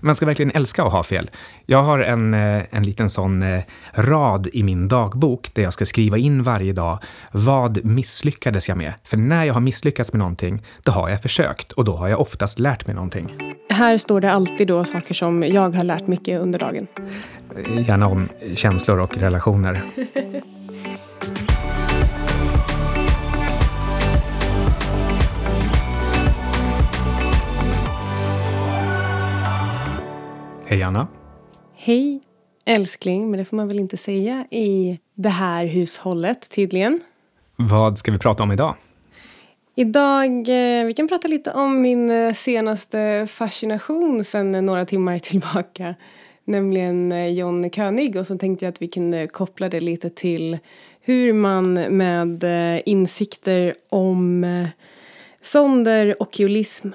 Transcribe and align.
Man 0.00 0.14
ska 0.14 0.26
verkligen 0.26 0.52
älska 0.54 0.82
att 0.82 0.92
ha 0.92 1.02
fel. 1.02 1.30
Jag 1.66 1.82
har 1.82 1.98
en, 1.98 2.34
eh, 2.34 2.62
en 2.70 2.82
liten 2.82 3.10
sån 3.10 3.42
eh, 3.42 3.62
rad 3.92 4.48
i 4.52 4.62
min 4.62 4.88
dagbok 4.88 5.54
där 5.54 5.62
jag 5.62 5.72
ska 5.72 5.86
skriva 5.86 6.18
in 6.18 6.42
varje 6.42 6.72
dag. 6.72 6.98
Vad 7.32 7.84
misslyckades 7.84 8.68
jag 8.68 8.78
med? 8.78 8.92
För 9.04 9.16
när 9.16 9.44
jag 9.44 9.54
har 9.54 9.60
misslyckats 9.60 10.12
med 10.12 10.18
någonting, 10.18 10.62
då 10.82 10.92
har 10.92 11.08
jag 11.08 11.22
försökt 11.22 11.72
och 11.72 11.84
då 11.84 11.96
har 11.96 12.08
jag 12.08 12.20
oftast 12.20 12.58
lärt 12.58 12.86
mig 12.86 12.94
någonting. 12.94 13.54
Här 13.68 13.98
står 13.98 14.20
det 14.20 14.32
alltid 14.32 14.68
då 14.68 14.84
saker 14.84 15.14
som 15.14 15.42
jag 15.42 15.74
har 15.74 15.84
lärt 15.84 16.06
mycket 16.06 16.40
under 16.40 16.58
dagen. 16.58 16.86
Gärna 17.86 18.06
om 18.06 18.28
känslor 18.54 18.98
och 18.98 19.16
relationer. 19.16 19.82
Hej 30.70 30.82
Anna. 30.82 31.08
Hej 31.74 32.20
älskling, 32.64 33.30
men 33.30 33.38
det 33.38 33.44
får 33.44 33.56
man 33.56 33.68
väl 33.68 33.80
inte 33.80 33.96
säga 33.96 34.46
i 34.50 34.98
det 35.14 35.28
här 35.28 35.66
hushållet 35.66 36.50
tydligen. 36.50 37.00
Vad 37.56 37.98
ska 37.98 38.12
vi 38.12 38.18
prata 38.18 38.42
om 38.42 38.52
idag? 38.52 38.76
Idag, 39.74 40.30
eh, 40.30 40.86
vi 40.86 40.94
kan 40.96 41.08
prata 41.08 41.28
lite 41.28 41.52
om 41.52 41.82
min 41.82 42.10
eh, 42.10 42.32
senaste 42.32 43.26
fascination 43.30 44.24
sedan 44.24 44.66
några 44.66 44.86
timmar 44.86 45.18
tillbaka. 45.28 45.94
Nämligen 46.44 47.12
eh, 47.12 47.26
John 47.26 47.70
König 47.70 48.16
och 48.16 48.26
så 48.26 48.38
tänkte 48.38 48.64
jag 48.64 48.72
att 48.72 48.82
vi 48.82 48.88
kunde 48.88 49.26
koppla 49.26 49.68
det 49.68 49.80
lite 49.80 50.10
till 50.10 50.58
hur 51.00 51.32
man 51.32 51.74
med 51.74 52.44
insikter 52.86 53.74
om 53.88 54.46
sonder, 55.40 56.22
okkulism 56.22 56.88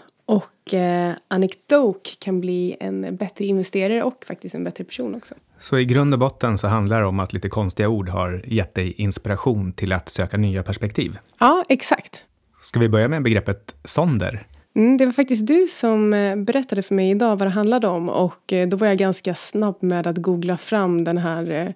och 0.65 0.73
eh, 0.73 1.15
anekdok 1.27 2.17
kan 2.19 2.41
bli 2.41 2.77
en 2.79 3.15
bättre 3.15 3.45
investerare 3.45 4.03
och 4.03 4.25
faktiskt 4.27 4.55
en 4.55 4.63
bättre 4.63 4.83
person 4.83 5.15
också. 5.15 5.35
Så 5.59 5.79
i 5.79 5.85
grund 5.85 6.13
och 6.13 6.19
botten 6.19 6.57
så 6.57 6.67
handlar 6.67 7.01
det 7.01 7.07
om 7.07 7.19
att 7.19 7.33
lite 7.33 7.49
konstiga 7.49 7.89
ord 7.89 8.09
har 8.09 8.41
gett 8.45 8.73
dig 8.73 8.93
inspiration 8.97 9.73
till 9.73 9.93
att 9.93 10.09
söka 10.09 10.37
nya 10.37 10.63
perspektiv? 10.63 11.17
Ja, 11.39 11.65
exakt. 11.69 12.23
Ska 12.61 12.79
vi 12.79 12.89
börja 12.89 13.07
med 13.07 13.23
begreppet 13.23 13.75
sonder? 13.83 14.47
Mm, 14.75 14.97
det 14.97 15.05
var 15.05 15.13
faktiskt 15.13 15.47
du 15.47 15.67
som 15.67 16.13
eh, 16.13 16.35
berättade 16.35 16.83
för 16.83 16.95
mig 16.95 17.11
idag 17.11 17.35
vad 17.35 17.47
det 17.47 17.51
handlade 17.51 17.87
om 17.87 18.09
och 18.09 18.53
eh, 18.53 18.67
då 18.67 18.77
var 18.77 18.87
jag 18.87 18.97
ganska 18.97 19.35
snabb 19.35 19.77
med 19.79 20.07
att 20.07 20.17
googla 20.17 20.57
fram 20.57 21.03
den 21.03 21.17
här 21.17 21.73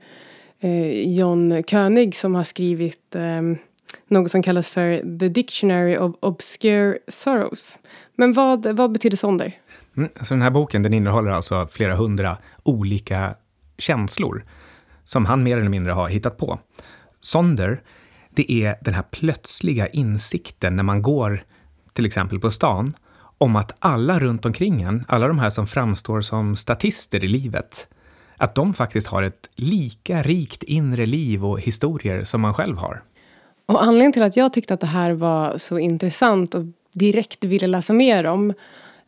eh, 0.60 1.10
John 1.18 1.64
König 1.64 2.16
som 2.16 2.36
har 2.36 2.44
skrivit 2.44 3.16
något 4.08 4.32
som 4.32 4.44
kallas 4.44 4.70
för 4.70 5.18
The 5.20 5.30
Dictionary 5.30 5.98
of 5.98 6.16
Obscure 6.20 6.98
Sorrows. 7.08 7.78
Men 8.16 8.34
vad, 8.34 8.66
vad 8.66 8.92
betyder 8.92 9.18
sonder? 9.18 9.54
Mm, 9.98 10.10
alltså 10.18 10.34
den 10.34 10.42
här 10.42 10.50
boken 10.50 10.84
den 10.84 10.94
innehåller 10.94 11.32
alltså 11.32 11.68
flera 11.68 11.96
hundra 11.96 12.38
olika 12.64 13.36
känslor 13.78 14.44
som 15.04 15.26
han 15.26 15.44
mer 15.44 15.58
eller 15.58 15.70
mindre 15.70 15.92
har 15.92 16.10
hittat 16.10 16.38
på. 16.38 16.60
Sonder, 17.22 17.82
det 18.30 18.52
är 18.52 18.76
den 18.82 18.94
här 18.94 19.04
plötsliga 19.04 19.88
insikten 19.88 20.76
när 20.76 20.84
man 20.84 21.02
går 21.02 21.44
till 21.94 22.06
exempel 22.06 22.40
på 22.40 22.52
stan 22.52 22.94
om 23.38 23.56
att 23.56 23.76
alla 23.80 24.20
runt 24.20 24.46
omkring 24.46 24.82
en, 24.82 25.06
alla 25.08 25.28
de 25.28 25.40
här 25.40 25.50
som 25.50 25.68
framstår 25.68 26.22
som 26.22 26.56
statister 26.56 27.24
i 27.24 27.28
livet, 27.28 27.88
att 28.38 28.56
de 28.56 28.74
faktiskt 28.74 29.08
har 29.08 29.24
ett 29.24 29.50
lika 29.56 30.22
rikt 30.22 30.64
inre 30.64 31.06
liv 31.06 31.46
och 31.46 31.60
historier 31.60 32.24
som 32.24 32.42
man 32.42 32.54
själv 32.54 32.78
har. 32.78 33.04
Och 33.70 33.84
anledningen 33.84 34.12
till 34.12 34.24
att 34.24 34.38
jag 34.38 34.54
tyckte 34.54 34.74
att 34.74 34.80
det 34.80 34.88
här 34.88 35.12
var 35.12 35.58
så 35.58 35.80
intressant 35.80 36.56
och 36.56 36.66
direkt 36.94 37.44
ville 37.44 37.68
läsa 37.68 37.94
mer 37.94 38.26
om 38.26 38.54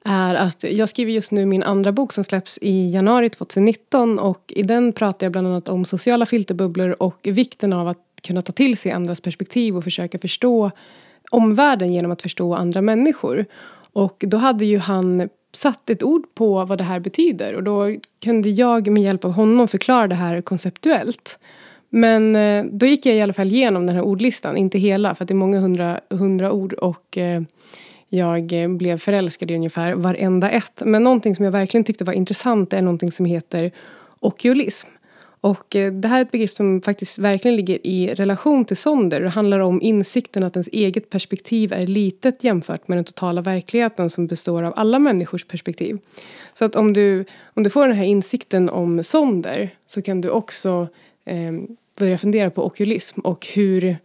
är 0.06 0.36
att 0.36 0.64
jag 0.64 0.90
skriver 0.90 1.12
just 1.12 1.32
nu 1.32 1.46
min 1.46 1.64
andra 1.64 1.92
bok 1.92 2.14
som 2.14 2.24
släpps 2.24 2.60
i 2.62 2.90
januari 2.90 3.30
2019 3.30 4.20
och 4.20 4.54
i 4.56 4.64
den 4.64 4.94
pratar 4.94 5.26
jag 5.26 5.32
bland 5.32 5.48
annat 5.48 5.70
om 5.70 5.86
sociala 5.86 6.26
filterbubblor 6.26 6.96
och 7.00 7.20
vikten 7.24 7.74
av 7.74 7.88
att 7.88 7.98
kunna 8.24 8.42
ta 8.42 8.52
till 8.52 8.78
sig 8.78 8.92
andras 8.92 9.22
perspektiv 9.22 9.78
och 9.78 9.84
försöka 9.84 10.20
förstå 10.20 10.72
omvärlden 11.32 11.94
genom 11.94 12.12
att 12.12 12.22
förstå 12.22 12.56
andra 12.56 12.82
människor. 12.82 13.46
Och 13.94 14.24
då 14.28 14.38
hade 14.38 14.66
ju 14.66 14.78
han 14.78 15.30
satt 15.54 15.90
ett 15.90 16.04
ord 16.04 16.36
på 16.36 16.66
vad 16.66 16.78
det 16.78 16.84
här 16.84 17.00
betyder 17.00 17.54
och 17.54 17.64
då 17.64 17.96
kunde 18.24 18.50
jag 18.50 18.88
med 18.88 19.04
hjälp 19.04 19.26
av 19.26 19.32
honom 19.32 19.68
förklara 19.68 20.08
det 20.08 20.16
här 20.16 20.42
konceptuellt. 20.42 21.40
Men 21.94 22.36
eh, 22.36 22.66
då 22.72 22.86
gick 22.86 23.06
jag 23.06 23.16
i 23.16 23.22
alla 23.22 23.34
fall 23.34 23.48
igenom 23.48 23.86
den 23.86 23.96
här 23.96 24.04
ordlistan, 24.04 24.58
inte 24.58 24.80
hela 24.80 25.16
för 25.16 25.24
att 25.24 25.28
det 25.28 25.34
är 25.34 25.36
många 25.36 25.60
hundra, 25.60 26.00
hundra 26.10 26.52
ord 26.52 26.74
och 26.74 27.18
eh, 27.18 27.42
jag 28.10 28.54
blev 28.70 28.98
förälskad 28.98 29.52
i 29.52 29.56
ungefär 29.56 29.94
varenda 29.94 30.50
ett. 30.50 30.82
Men 30.86 31.04
någonting 31.04 31.36
som 31.36 31.46
jag 31.46 31.52
verkligen 31.52 31.84
tyckte 31.84 32.04
var 32.04 32.14
intressant 32.14 32.74
är 32.74 32.82
någonting 32.82 33.12
som 33.12 33.26
heter 33.26 33.72
okulism. 34.20 34.88
Och 35.42 35.76
eh, 35.76 35.94
det 35.94 36.08
här 36.08 36.18
är 36.18 36.22
ett 36.22 36.32
begrepp 36.32 36.54
som 36.54 36.82
faktiskt 36.82 37.20
verkligen 37.20 37.56
ligger 37.56 37.88
i 37.88 38.14
relation 38.14 38.66
till 38.66 38.78
sonder. 38.78 39.22
Det 39.22 39.30
handlar 39.30 39.60
om 39.60 39.82
insikten 39.82 40.44
att 40.44 40.56
ens 40.56 40.68
eget 40.68 41.10
perspektiv 41.10 41.74
är 41.74 41.88
litet 41.88 42.44
jämfört 42.44 42.88
med 42.88 42.98
den 42.98 43.06
totala 43.06 43.42
verkligheten 43.42 44.10
som 44.10 44.28
består 44.28 44.64
av 44.64 44.74
alla 44.76 45.00
människors 45.00 45.46
perspektiv. 45.46 45.98
Så 46.54 46.66
att 46.66 46.76
om 46.76 46.94
du, 46.94 47.26
om 47.54 47.64
du 47.64 47.70
får 47.70 47.88
den 47.88 47.98
här 47.98 48.06
insikten 48.06 48.70
om 48.70 49.04
sonder 49.04 49.70
så 49.88 50.02
kan 50.02 50.22
du 50.22 50.30
också 50.30 50.88
eh, 51.26 51.54
börja 51.96 52.18
fundera 52.18 52.50
på 52.50 52.66
okulism 52.66 53.20
och 53.20 53.48
hur, 53.54 53.98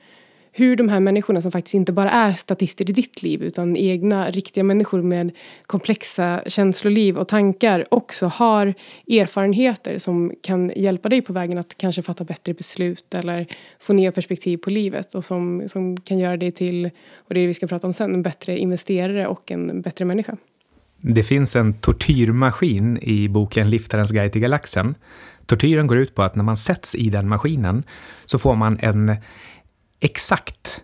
hur 0.53 0.77
de 0.77 0.89
här 0.89 1.01
människorna 1.01 1.43
som 1.43 1.53
faktiskt 1.53 1.75
inte 1.75 1.93
bara 1.93 2.11
är 2.11 2.33
statister 2.33 2.91
i 2.91 2.93
ditt 2.93 3.23
liv 3.23 3.43
utan 3.43 3.77
egna 3.77 4.31
riktiga 4.31 4.65
människor 4.65 5.03
med 5.03 5.31
komplexa 5.67 6.43
känsloliv 6.47 7.19
och 7.19 7.29
tankar 7.29 7.85
också 7.91 8.27
har 8.27 8.75
erfarenheter 9.09 9.99
som 9.99 10.33
kan 10.43 10.73
hjälpa 10.77 11.09
dig 11.09 11.23
på 11.23 11.33
vägen 11.33 11.59
att 11.59 11.77
kanske 11.77 12.03
fatta 12.03 12.25
bättre 12.25 12.55
beslut 12.55 13.15
eller 13.15 13.47
få 13.81 13.93
nya 13.93 14.13
perspektiv 14.13 14.57
på 14.59 14.71
livet 14.71 15.15
och 15.15 15.25
som, 15.25 15.69
som 15.69 15.97
kan 15.97 16.19
göra 16.19 16.37
dig 16.37 16.53
till, 16.53 16.91
och 17.17 17.35
det 17.35 17.41
är 17.41 17.43
det 17.43 17.47
vi 17.47 17.55
ska 17.55 17.67
prata 17.67 17.87
om 17.87 17.93
sen, 17.93 18.15
en 18.15 18.23
bättre 18.23 18.59
investerare 18.59 19.27
och 19.27 19.51
en 19.51 19.83
bättre 19.83 20.05
människa. 20.05 20.37
Det 21.01 21.23
finns 21.23 21.57
en 21.57 21.75
tortyrmaskin 21.75 22.99
i 23.03 23.29
boken 23.29 23.71
Liftarens 23.71 24.11
guide 24.11 24.33
till 24.33 24.41
galaxen 24.41 24.95
Tortyren 25.47 25.87
går 25.87 25.99
ut 25.99 26.15
på 26.15 26.23
att 26.23 26.35
när 26.35 26.45
man 26.45 26.57
sätts 26.57 26.95
i 26.95 27.11
den 27.11 27.29
maskinen 27.29 27.85
så 28.25 28.39
får 28.39 28.57
man 28.57 28.79
en 28.81 29.17
exakt 30.01 30.83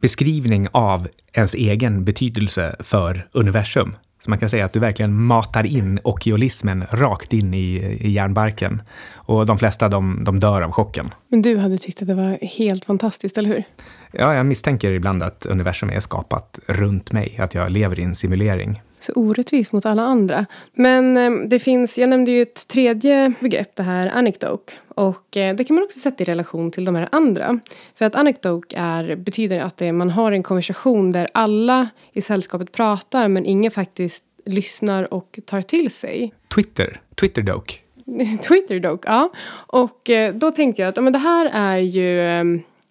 beskrivning 0.00 0.68
av 0.72 1.08
ens 1.32 1.54
egen 1.54 2.04
betydelse 2.04 2.76
för 2.80 3.28
universum. 3.32 3.96
Så 4.24 4.30
man 4.30 4.38
kan 4.38 4.50
säga 4.50 4.64
att 4.64 4.72
du 4.72 4.78
verkligen 4.78 5.14
matar 5.14 5.66
in 5.66 6.00
okiolismen 6.04 6.84
rakt 6.90 7.32
in 7.32 7.54
i, 7.54 7.76
i 8.00 8.10
hjärnbarken. 8.10 8.82
Och 9.14 9.46
de 9.46 9.58
flesta 9.58 9.88
de, 9.88 10.24
de 10.24 10.40
dör 10.40 10.62
av 10.62 10.72
chocken. 10.72 11.10
Men 11.28 11.42
du 11.42 11.56
hade 11.56 11.78
tyckt 11.78 12.02
att 12.02 12.08
det 12.08 12.14
var 12.14 12.38
helt 12.58 12.84
fantastiskt, 12.84 13.38
eller 13.38 13.48
hur? 13.48 13.64
Ja, 14.12 14.34
jag 14.34 14.46
misstänker 14.46 14.90
ibland 14.90 15.22
att 15.22 15.46
universum 15.46 15.90
är 15.90 16.00
skapat 16.00 16.58
runt 16.66 17.12
mig, 17.12 17.36
att 17.38 17.54
jag 17.54 17.70
lever 17.70 18.00
i 18.00 18.02
en 18.02 18.14
simulering. 18.14 18.80
Så 19.00 19.12
orättvist 19.12 19.72
mot 19.72 19.86
alla 19.86 20.02
andra. 20.02 20.46
Men 20.74 21.16
eh, 21.16 21.48
det 21.48 21.58
finns, 21.58 21.98
jag 21.98 22.08
nämnde 22.08 22.30
ju 22.30 22.42
ett 22.42 22.68
tredje 22.68 23.32
begrepp, 23.40 23.76
det 23.76 23.82
här 23.82 24.10
anekdok. 24.14 24.70
Och 24.88 25.36
eh, 25.36 25.56
det 25.56 25.64
kan 25.64 25.74
man 25.74 25.84
också 25.84 25.98
sätta 25.98 26.22
i 26.22 26.26
relation 26.26 26.70
till 26.70 26.84
de 26.84 26.94
här 26.94 27.08
andra. 27.12 27.60
För 27.98 28.04
att 28.04 28.14
anekdok 28.14 28.72
är, 28.76 29.16
betyder 29.16 29.60
att 29.60 29.76
det, 29.76 29.92
man 29.92 30.10
har 30.10 30.32
en 30.32 30.42
konversation 30.42 31.10
där 31.10 31.28
alla 31.34 31.88
i 32.12 32.22
sällskapet 32.22 32.72
pratar 32.72 33.28
men 33.28 33.46
ingen 33.46 33.70
faktiskt 33.70 34.24
lyssnar 34.46 35.14
och 35.14 35.38
tar 35.46 35.62
till 35.62 35.90
sig. 35.90 36.34
Twitter, 36.54 37.00
Twitterdok. 37.14 37.82
Twitterdok, 38.48 39.04
ja. 39.06 39.32
Och 39.52 40.10
eh, 40.10 40.34
då 40.34 40.50
tänkte 40.50 40.82
jag 40.82 40.88
att 40.88 41.04
men 41.04 41.12
det 41.12 41.18
här 41.18 41.50
är 41.52 41.78
ju 41.78 42.20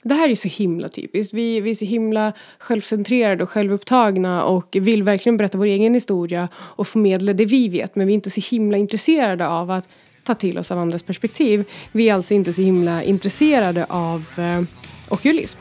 det 0.03 0.13
här 0.13 0.29
är 0.29 0.35
så 0.35 0.47
himla 0.47 0.89
typiskt. 0.89 1.33
Vi, 1.33 1.61
vi 1.61 1.69
är 1.69 1.75
så 1.75 1.85
himla 1.85 2.33
självcentrerade 2.59 3.43
och 3.43 3.49
självupptagna 3.49 4.43
och 4.43 4.77
vill 4.79 5.03
verkligen 5.03 5.37
berätta 5.37 5.57
vår 5.57 5.65
egen 5.65 5.93
historia 5.93 6.47
och 6.55 6.87
förmedla 6.87 7.33
det 7.33 7.45
vi 7.45 7.69
vet. 7.69 7.95
Men 7.95 8.07
vi 8.07 8.13
är 8.13 8.15
inte 8.15 8.31
så 8.31 8.41
himla 8.51 8.77
intresserade 8.77 9.47
av 9.47 9.71
att 9.71 9.87
ta 10.23 10.35
till 10.35 10.57
oss 10.57 10.71
av 10.71 10.79
andras 10.79 11.03
perspektiv. 11.03 11.65
Vi 11.91 12.09
är 12.09 12.13
alltså 12.13 12.33
inte 12.33 12.53
så 12.53 12.61
himla 12.61 13.03
intresserade 13.03 13.85
av 13.89 14.25
eh, 14.37 14.61
okulism. 15.09 15.59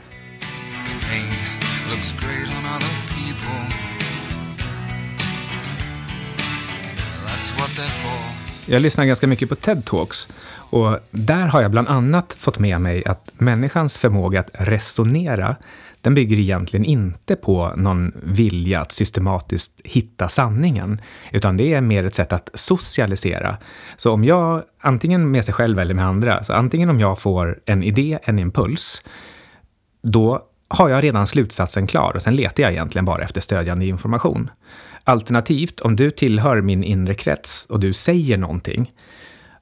Jag 8.70 8.82
lyssnar 8.82 9.04
ganska 9.04 9.26
mycket 9.26 9.48
på 9.48 9.54
TED-talks 9.54 10.28
och 10.50 10.98
där 11.10 11.46
har 11.46 11.62
jag 11.62 11.70
bland 11.70 11.88
annat 11.88 12.34
fått 12.38 12.58
med 12.58 12.80
mig 12.80 13.04
att 13.06 13.30
människans 13.32 13.98
förmåga 13.98 14.40
att 14.40 14.50
resonera, 14.52 15.56
den 16.00 16.14
bygger 16.14 16.38
egentligen 16.38 16.84
inte 16.84 17.36
på 17.36 17.72
någon 17.76 18.12
vilja 18.22 18.80
att 18.80 18.92
systematiskt 18.92 19.72
hitta 19.84 20.28
sanningen, 20.28 21.00
utan 21.32 21.56
det 21.56 21.74
är 21.74 21.80
mer 21.80 22.04
ett 22.04 22.14
sätt 22.14 22.32
att 22.32 22.50
socialisera. 22.54 23.56
Så 23.96 24.12
om 24.12 24.24
jag, 24.24 24.62
antingen 24.80 25.30
med 25.30 25.44
sig 25.44 25.54
själv 25.54 25.78
eller 25.78 25.94
med 25.94 26.06
andra, 26.06 26.44
så 26.44 26.52
antingen 26.52 26.90
om 26.90 27.00
jag 27.00 27.18
får 27.18 27.58
en 27.66 27.82
idé, 27.82 28.18
en 28.22 28.38
impuls, 28.38 29.02
då 30.02 30.42
har 30.68 30.88
jag 30.88 31.04
redan 31.04 31.26
slutsatsen 31.26 31.86
klar 31.86 32.12
och 32.14 32.22
sen 32.22 32.36
letar 32.36 32.62
jag 32.62 32.72
egentligen 32.72 33.04
bara 33.04 33.22
efter 33.22 33.40
stödjande 33.40 33.86
information. 33.86 34.50
Alternativt, 35.08 35.80
om 35.80 35.96
du 35.96 36.10
tillhör 36.10 36.60
min 36.60 36.84
inre 36.84 37.14
krets 37.14 37.66
och 37.66 37.80
du 37.80 37.92
säger 37.92 38.38
någonting, 38.38 38.92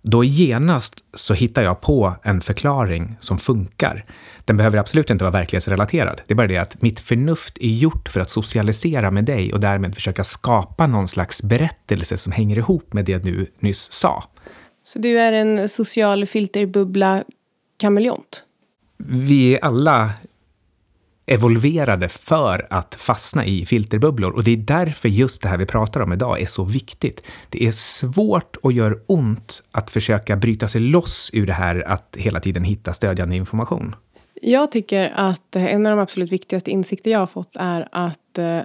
då 0.03 0.25
genast 0.25 1.05
så 1.15 1.35
hittar 1.35 1.63
jag 1.63 1.81
på 1.81 2.15
en 2.23 2.41
förklaring 2.41 3.17
som 3.21 3.39
funkar. 3.39 4.05
Den 4.45 4.57
behöver 4.57 4.79
absolut 4.79 5.11
inte 5.11 5.25
vara 5.25 5.33
verklighetsrelaterad. 5.33 6.21
Det 6.27 6.35
är 6.35 6.37
bara 6.37 6.47
det 6.47 6.59
att 6.59 6.83
mitt 6.83 7.01
förnuft 7.01 7.59
är 7.61 7.69
gjort 7.69 8.09
för 8.09 8.21
att 8.21 8.31
socialisera 8.31 9.11
med 9.11 9.25
dig 9.25 9.53
och 9.53 9.61
därmed 9.61 9.95
försöka 9.95 10.25
skapa 10.25 10.87
någon 10.87 11.09
slags 11.09 11.43
berättelse 11.43 12.17
som 12.17 12.33
hänger 12.33 12.57
ihop 12.57 12.93
med 12.93 13.05
det 13.05 13.19
du 13.19 13.47
nyss 13.61 13.93
sa. 13.93 14.25
Så 14.85 14.99
du 14.99 15.21
är 15.21 15.33
en 15.33 15.69
social 15.69 16.27
filterbubbla 16.27 17.25
kameleont? 17.77 18.43
Vi 18.99 19.55
är 19.55 19.65
alla 19.65 20.11
evolverade 21.27 22.09
för 22.09 22.67
att 22.71 22.95
fastna 22.95 23.47
i 23.47 23.67
filterbubblor. 23.67 24.33
Och 24.33 24.45
det 24.45 24.51
är 24.51 24.57
därför 24.57 25.09
just 25.09 25.43
det 25.43 25.49
här 25.49 25.59
vi 25.59 25.67
pratar 25.67 26.01
om 26.01 26.13
idag 26.13 26.41
är 26.41 26.47
så 26.47 26.65
viktigt. 26.65 27.27
Det 27.51 27.67
är 27.67 27.73
svårt 27.73 28.57
och 28.57 28.73
gör 28.73 29.03
ont 29.07 29.63
att 29.71 29.91
försöka 29.91 30.37
bryta 30.37 30.69
sig 30.69 30.81
loss 30.81 31.31
ur 31.33 31.47
det 31.47 31.53
här 31.53 31.89
att 31.89 32.17
hela 32.19 32.41
tiden 32.41 32.65
hitta 32.65 32.93
stödjande 32.93 33.37
information. 33.37 33.95
Jag 34.43 34.73
tycker 34.73 35.13
att 35.15 35.57
en 35.57 35.87
av 35.87 35.91
de 35.91 35.99
absolut 36.03 36.33
viktigaste 36.33 36.71
insikter 36.71 37.11
jag 37.11 37.19
har 37.19 37.27
fått 37.27 37.57
är 37.57 37.89
att 37.93 38.39
eh, 38.39 38.61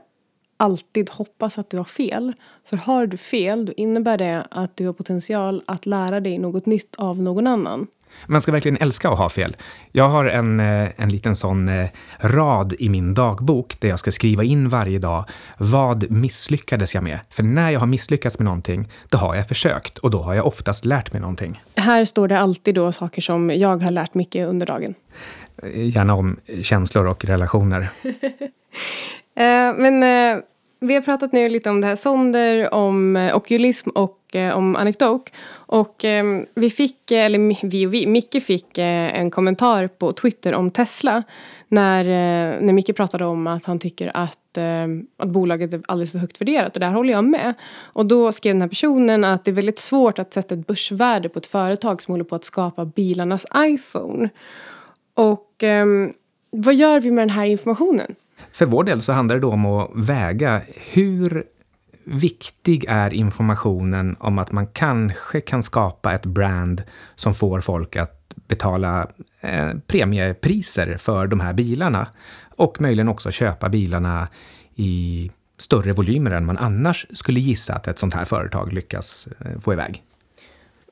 alltid 0.58 1.10
hoppas 1.10 1.58
att 1.58 1.70
du 1.70 1.78
har 1.78 1.84
fel. 1.84 2.34
För 2.66 2.78
har 2.78 3.08
du 3.08 3.18
fel, 3.18 3.66
då 3.66 3.74
innebär 3.78 4.18
det 4.18 4.48
att 4.52 4.78
du 4.78 4.86
har 4.86 4.94
potential 4.94 5.64
att 5.66 5.86
lära 5.86 6.20
dig 6.20 6.38
något 6.38 6.66
nytt 6.66 6.96
av 6.98 7.22
någon 7.22 7.48
annan. 7.48 7.88
Man 8.26 8.42
ska 8.42 8.52
verkligen 8.52 8.78
älska 8.78 9.10
att 9.10 9.18
ha 9.18 9.30
fel. 9.30 9.56
Jag 9.92 10.10
har 10.10 10.26
en, 10.26 10.60
eh, 10.60 10.90
en 10.96 11.10
liten 11.10 11.36
sån 11.36 11.70
eh, 11.70 11.88
rad 12.20 12.74
i 12.80 12.90
min 12.90 13.14
dagbok 13.14 13.76
där 13.80 13.90
jag 13.90 14.00
ska 14.00 14.12
skriva 14.12 14.44
in 14.44 14.70
varje 14.70 15.00
dag. 15.00 15.26
Vad 15.58 16.12
misslyckades 16.12 16.96
jag 16.96 17.04
med? 17.04 17.20
För 17.30 17.44
när 17.44 17.72
jag 17.72 17.80
har 17.80 17.88
misslyckats 17.88 18.40
med 18.40 18.46
någonting, 18.46 18.90
då 19.10 19.18
har 19.18 19.36
jag 19.36 19.48
försökt 19.48 19.98
och 19.98 20.12
då 20.12 20.22
har 20.22 20.34
jag 20.34 20.48
oftast 20.48 20.86
lärt 20.86 21.14
mig 21.14 21.22
någonting. 21.22 21.62
Här 21.76 22.06
står 22.06 22.28
det 22.28 22.40
alltid 22.40 22.76
då 22.76 22.92
saker 22.92 23.22
som 23.22 23.50
jag 23.50 23.84
har 23.84 23.92
lärt 23.92 24.14
mycket 24.14 24.48
under 24.48 24.66
dagen. 24.66 24.96
Gärna 25.74 26.14
om 26.14 26.40
känslor 26.62 27.08
och 27.08 27.26
relationer. 27.26 27.90
Men 29.78 30.04
vi 30.84 30.94
har 30.94 31.02
pratat 31.02 31.32
nu 31.32 31.50
lite 31.50 31.70
om 31.70 31.82
det 31.82 31.88
här 31.88 31.96
sonder, 31.96 32.74
om 32.74 33.16
eh, 33.16 33.36
okulism 33.36 33.90
och 33.90 34.36
eh, 34.36 34.58
om 34.58 34.76
anekdok. 34.76 35.34
Och 35.54 36.06
eh, 36.06 36.42
vi 36.56 36.70
fick, 36.70 37.12
eh, 37.12 37.26
eller 37.26 37.68
vi 37.68 37.88
och 37.88 37.94
vi, 37.94 38.08
Micke 38.08 38.44
fick 38.44 38.78
eh, 38.78 39.20
en 39.20 39.32
kommentar 39.32 39.88
på 39.88 40.12
Twitter 40.12 40.54
om 40.54 40.72
Tesla. 40.72 41.24
När, 41.68 42.06
eh, 42.06 42.62
när 42.62 42.74
Micke 42.74 42.96
pratade 42.96 43.26
om 43.26 43.48
att 43.48 43.66
han 43.66 43.80
tycker 43.80 44.12
att, 44.14 44.58
eh, 44.58 44.88
att 45.18 45.30
bolaget 45.30 45.74
är 45.74 45.82
alldeles 45.86 46.12
för 46.12 46.20
högt 46.20 46.42
värderat. 46.42 46.76
Och 46.76 46.80
där 46.80 46.92
håller 46.92 47.14
jag 47.14 47.24
med. 47.24 47.54
Och 47.84 48.06
då 48.06 48.32
skrev 48.32 48.56
den 48.56 48.62
här 48.62 48.70
personen 48.70 49.24
att 49.24 49.46
det 49.46 49.52
är 49.52 49.56
väldigt 49.56 49.80
svårt 49.80 50.20
att 50.20 50.34
sätta 50.34 50.56
ett 50.56 50.68
börsvärde 50.68 51.30
på 51.30 51.40
ett 51.40 51.48
företag 51.48 52.02
som 52.02 52.12
håller 52.12 52.26
på 52.26 52.36
att 52.36 52.46
skapa 52.46 52.86
bilarnas 52.86 53.46
iPhone. 53.58 54.30
Och 55.14 55.64
ehm, 55.64 56.14
vad 56.50 56.76
gör 56.76 57.00
vi 57.00 57.12
med 57.12 57.22
den 57.22 57.36
här 57.36 57.46
informationen? 57.46 58.16
För 58.52 58.66
vår 58.66 58.84
del 58.84 59.02
så 59.02 59.14
handlar 59.14 59.36
det 59.36 59.42
då 59.42 59.52
om 59.52 59.66
att 59.66 59.92
väga 59.96 60.62
hur 60.76 61.44
viktig 62.04 62.86
är 62.88 63.14
informationen 63.14 64.16
om 64.20 64.40
att 64.40 64.52
man 64.52 64.68
kanske 64.68 65.42
kan 65.42 65.64
skapa 65.64 66.14
ett 66.14 66.26
brand 66.26 66.84
som 67.16 67.34
får 67.34 67.62
folk 67.62 67.96
att 67.96 68.34
betala 68.48 69.08
eh, 69.42 69.70
premiepriser 69.88 70.98
för 70.98 71.28
de 71.28 71.40
här 71.40 71.54
bilarna 71.54 72.08
och 72.56 72.82
möjligen 72.82 73.10
också 73.10 73.32
köpa 73.32 73.70
bilarna 73.70 74.28
i 74.76 75.32
större 75.58 75.94
volymer 75.94 76.32
än 76.32 76.46
man 76.46 76.58
annars 76.58 77.08
skulle 77.14 77.40
gissa 77.40 77.74
att 77.74 77.88
ett 77.88 78.00
sånt 78.00 78.14
här 78.14 78.26
företag 78.26 78.74
lyckas 78.74 79.28
eh, 79.40 79.60
få 79.60 79.74
iväg. 79.74 80.04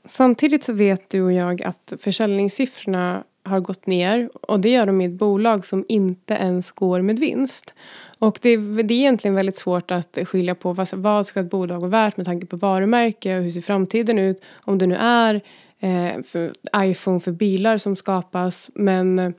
Samtidigt 0.06 0.63
så 0.63 0.74
vet 0.74 1.10
du 1.10 1.22
och 1.22 1.34
jag 1.34 1.62
att 1.62 1.94
försäljningssiffrorna 2.00 3.24
har 3.44 3.59
gått 3.59 3.86
ner 3.86 4.30
och 4.41 4.59
det 4.59 4.69
gör 4.69 4.86
de 4.86 5.01
i 5.01 5.06
ett 5.06 5.12
bolag 5.12 5.65
som 5.65 5.86
inte 5.88 6.33
ens 6.33 6.71
går 6.71 7.01
med 7.01 7.19
vinst. 7.19 7.74
Och 8.19 8.39
det 8.41 8.50
är, 8.50 8.83
det 8.83 8.94
är 8.94 8.97
egentligen 8.97 9.36
väldigt 9.36 9.56
svårt 9.56 9.91
att 9.91 10.18
skilja 10.25 10.56
på 10.56 10.74
vad, 10.74 10.94
vad 10.94 11.25
ska 11.25 11.39
ett 11.39 11.50
bolag 11.50 11.80
vara 11.80 11.89
värt 11.89 12.18
med 12.18 12.25
tanke 12.25 12.45
på 12.45 12.57
varumärke 12.57 13.38
och 13.38 13.44
hur 13.44 13.50
ser 13.50 13.62
framtiden 13.62 14.19
ut 14.19 14.41
om 14.56 14.77
det 14.77 14.88
nu 14.88 14.95
är 14.95 15.41
eh, 15.80 16.24
för 16.27 16.51
iPhone 16.75 17.19
för 17.19 17.31
bilar 17.31 17.77
som 17.77 17.95
skapas 17.95 18.69
men, 18.75 19.33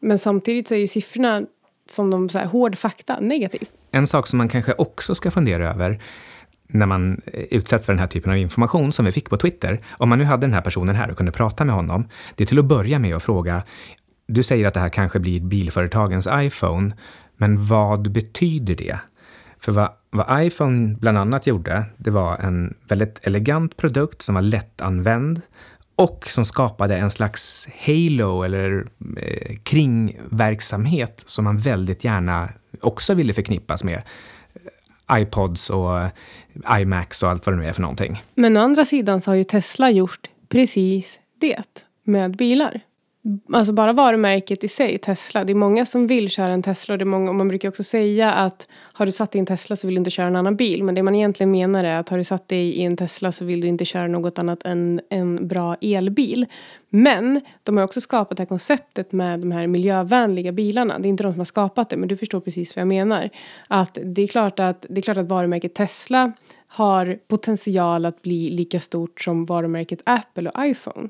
men 0.00 0.18
samtidigt 0.18 0.68
så 0.68 0.74
är 0.74 0.78
ju 0.78 0.86
siffrorna 0.86 1.42
som 1.88 2.10
de 2.10 2.28
så 2.28 2.38
här, 2.38 2.46
hård 2.46 2.78
fakta 2.78 3.20
negativ. 3.20 3.68
En 3.90 4.06
sak 4.06 4.26
som 4.26 4.36
man 4.38 4.48
kanske 4.48 4.72
också 4.72 5.14
ska 5.14 5.30
fundera 5.30 5.70
över 5.70 6.00
när 6.68 6.86
man 6.86 7.20
eh, 7.26 7.44
utsätts 7.50 7.86
för 7.86 7.92
den 7.92 8.00
här 8.00 8.06
typen 8.06 8.32
av 8.32 8.38
information 8.38 8.92
som 8.92 9.04
vi 9.04 9.12
fick 9.12 9.30
på 9.30 9.36
Twitter, 9.36 9.80
om 9.90 10.08
man 10.08 10.18
nu 10.18 10.24
hade 10.24 10.46
den 10.46 10.54
här 10.54 10.60
personen 10.60 10.96
här 10.96 11.10
och 11.10 11.16
kunde 11.16 11.32
prata 11.32 11.64
med 11.64 11.74
honom, 11.74 12.08
det 12.34 12.44
är 12.44 12.46
till 12.46 12.58
att 12.58 12.64
börja 12.64 12.98
med 12.98 13.16
att 13.16 13.22
fråga, 13.22 13.62
du 14.26 14.42
säger 14.42 14.66
att 14.66 14.74
det 14.74 14.80
här 14.80 14.88
kanske 14.88 15.18
blir 15.18 15.40
bilföretagens 15.40 16.28
iPhone, 16.30 16.94
men 17.36 17.66
vad 17.66 18.12
betyder 18.12 18.74
det? 18.74 18.98
För 19.60 19.72
vad, 19.72 19.88
vad 20.10 20.46
iPhone 20.46 20.96
bland 21.00 21.18
annat 21.18 21.46
gjorde, 21.46 21.84
det 21.96 22.10
var 22.10 22.36
en 22.38 22.74
väldigt 22.88 23.20
elegant 23.22 23.76
produkt 23.76 24.22
som 24.22 24.34
var 24.34 24.42
lättanvänd 24.42 25.42
och 25.96 26.26
som 26.26 26.44
skapade 26.44 26.96
en 26.96 27.10
slags 27.10 27.68
halo 27.86 28.42
eller 28.42 28.86
eh, 29.16 29.56
kringverksamhet 29.62 31.22
som 31.26 31.44
man 31.44 31.58
väldigt 31.58 32.04
gärna 32.04 32.48
också 32.80 33.14
ville 33.14 33.32
förknippas 33.32 33.84
med 33.84 34.02
iPods 35.12 35.70
och 35.70 36.00
eh, 36.00 36.10
iMacs 36.80 37.22
och 37.22 37.30
allt 37.30 37.46
vad 37.46 37.54
det 37.54 37.60
nu 37.60 37.68
är 37.68 37.72
för 37.72 37.82
någonting. 37.82 38.22
Men 38.34 38.56
å 38.56 38.60
andra 38.60 38.84
sidan 38.84 39.20
så 39.20 39.30
har 39.30 39.36
ju 39.36 39.44
Tesla 39.44 39.90
gjort 39.90 40.30
precis 40.48 41.20
det 41.40 41.84
med 42.04 42.36
bilar. 42.36 42.80
Alltså 43.52 43.72
bara 43.72 43.92
varumärket 43.92 44.64
i 44.64 44.68
sig, 44.68 44.98
Tesla. 44.98 45.44
Det 45.44 45.52
är 45.52 45.54
många 45.54 45.86
som 45.86 46.06
vill 46.06 46.30
köra 46.30 46.52
en 46.52 46.62
Tesla. 46.62 46.94
Och 46.94 46.98
det 46.98 47.02
är 47.02 47.06
många, 47.06 47.30
och 47.30 47.34
man 47.34 47.48
brukar 47.48 47.68
också 47.68 47.82
säga 47.82 48.32
att 48.32 48.68
har 48.72 49.06
du 49.06 49.12
satt 49.12 49.32
dig 49.32 49.38
i 49.38 49.40
en 49.40 49.46
Tesla 49.46 49.76
så 49.76 49.86
vill 49.86 49.94
du 49.94 49.98
inte 49.98 50.10
köra 50.10 50.26
en 50.26 50.36
annan 50.36 50.56
bil. 50.56 50.84
Men 50.84 50.94
det 50.94 51.02
man 51.02 51.14
egentligen 51.14 51.50
menar 51.50 51.84
är 51.84 51.96
att 51.96 52.08
har 52.08 52.18
du 52.18 52.24
satt 52.24 52.48
dig 52.48 52.68
i 52.68 52.82
en 52.82 52.96
Tesla 52.96 53.32
så 53.32 53.44
vill 53.44 53.60
du 53.60 53.68
inte 53.68 53.84
köra 53.84 54.06
något 54.06 54.38
annat 54.38 54.62
än 54.64 55.00
en 55.10 55.48
bra 55.48 55.76
elbil. 55.80 56.46
Men 56.96 57.40
de 57.62 57.76
har 57.76 57.84
också 57.84 58.00
skapat 58.00 58.36
det 58.36 58.40
här 58.40 58.46
konceptet 58.46 59.12
med 59.12 59.40
de 59.40 59.52
här 59.52 59.66
miljövänliga 59.66 60.52
bilarna. 60.52 60.98
Det 60.98 61.08
är 61.08 61.10
inte 61.10 61.22
de 61.22 61.32
som 61.32 61.40
har 61.40 61.44
skapat 61.44 61.90
det, 61.90 61.96
men 61.96 62.08
du 62.08 62.16
förstår 62.16 62.40
precis 62.40 62.76
vad 62.76 62.80
jag 62.80 62.88
menar. 62.88 63.30
Att 63.68 63.98
det 64.02 64.22
är 64.22 64.26
klart 64.28 64.60
att, 64.60 64.86
det 64.88 65.00
är 65.00 65.02
klart 65.02 65.16
att 65.16 65.28
varumärket 65.28 65.74
Tesla 65.74 66.32
har 66.66 67.18
potential 67.28 68.04
att 68.04 68.22
bli 68.22 68.50
lika 68.50 68.80
stort 68.80 69.20
som 69.20 69.44
varumärket 69.44 70.00
Apple 70.04 70.50
och 70.50 70.66
iPhone. 70.66 71.08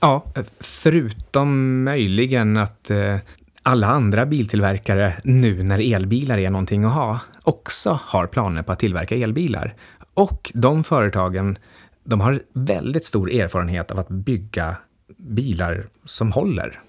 Ja, 0.00 0.24
förutom 0.60 1.82
möjligen 1.84 2.56
att 2.56 2.90
eh, 2.90 3.16
alla 3.62 3.86
andra 3.86 4.26
biltillverkare 4.26 5.14
nu 5.24 5.62
när 5.62 5.94
elbilar 5.94 6.38
är 6.38 6.50
någonting 6.50 6.84
att 6.84 6.94
ha, 6.94 7.20
också 7.42 8.00
har 8.02 8.26
planer 8.26 8.62
på 8.62 8.72
att 8.72 8.78
tillverka 8.78 9.16
elbilar. 9.16 9.74
Och 10.14 10.52
de 10.54 10.84
företagen, 10.84 11.58
de 12.04 12.20
har 12.20 12.42
väldigt 12.52 13.04
stor 13.04 13.32
erfarenhet 13.32 13.90
av 13.90 13.98
att 13.98 14.08
bygga 14.08 14.76
bilar 15.16 15.86
som 16.04 16.32
håller. 16.32 16.80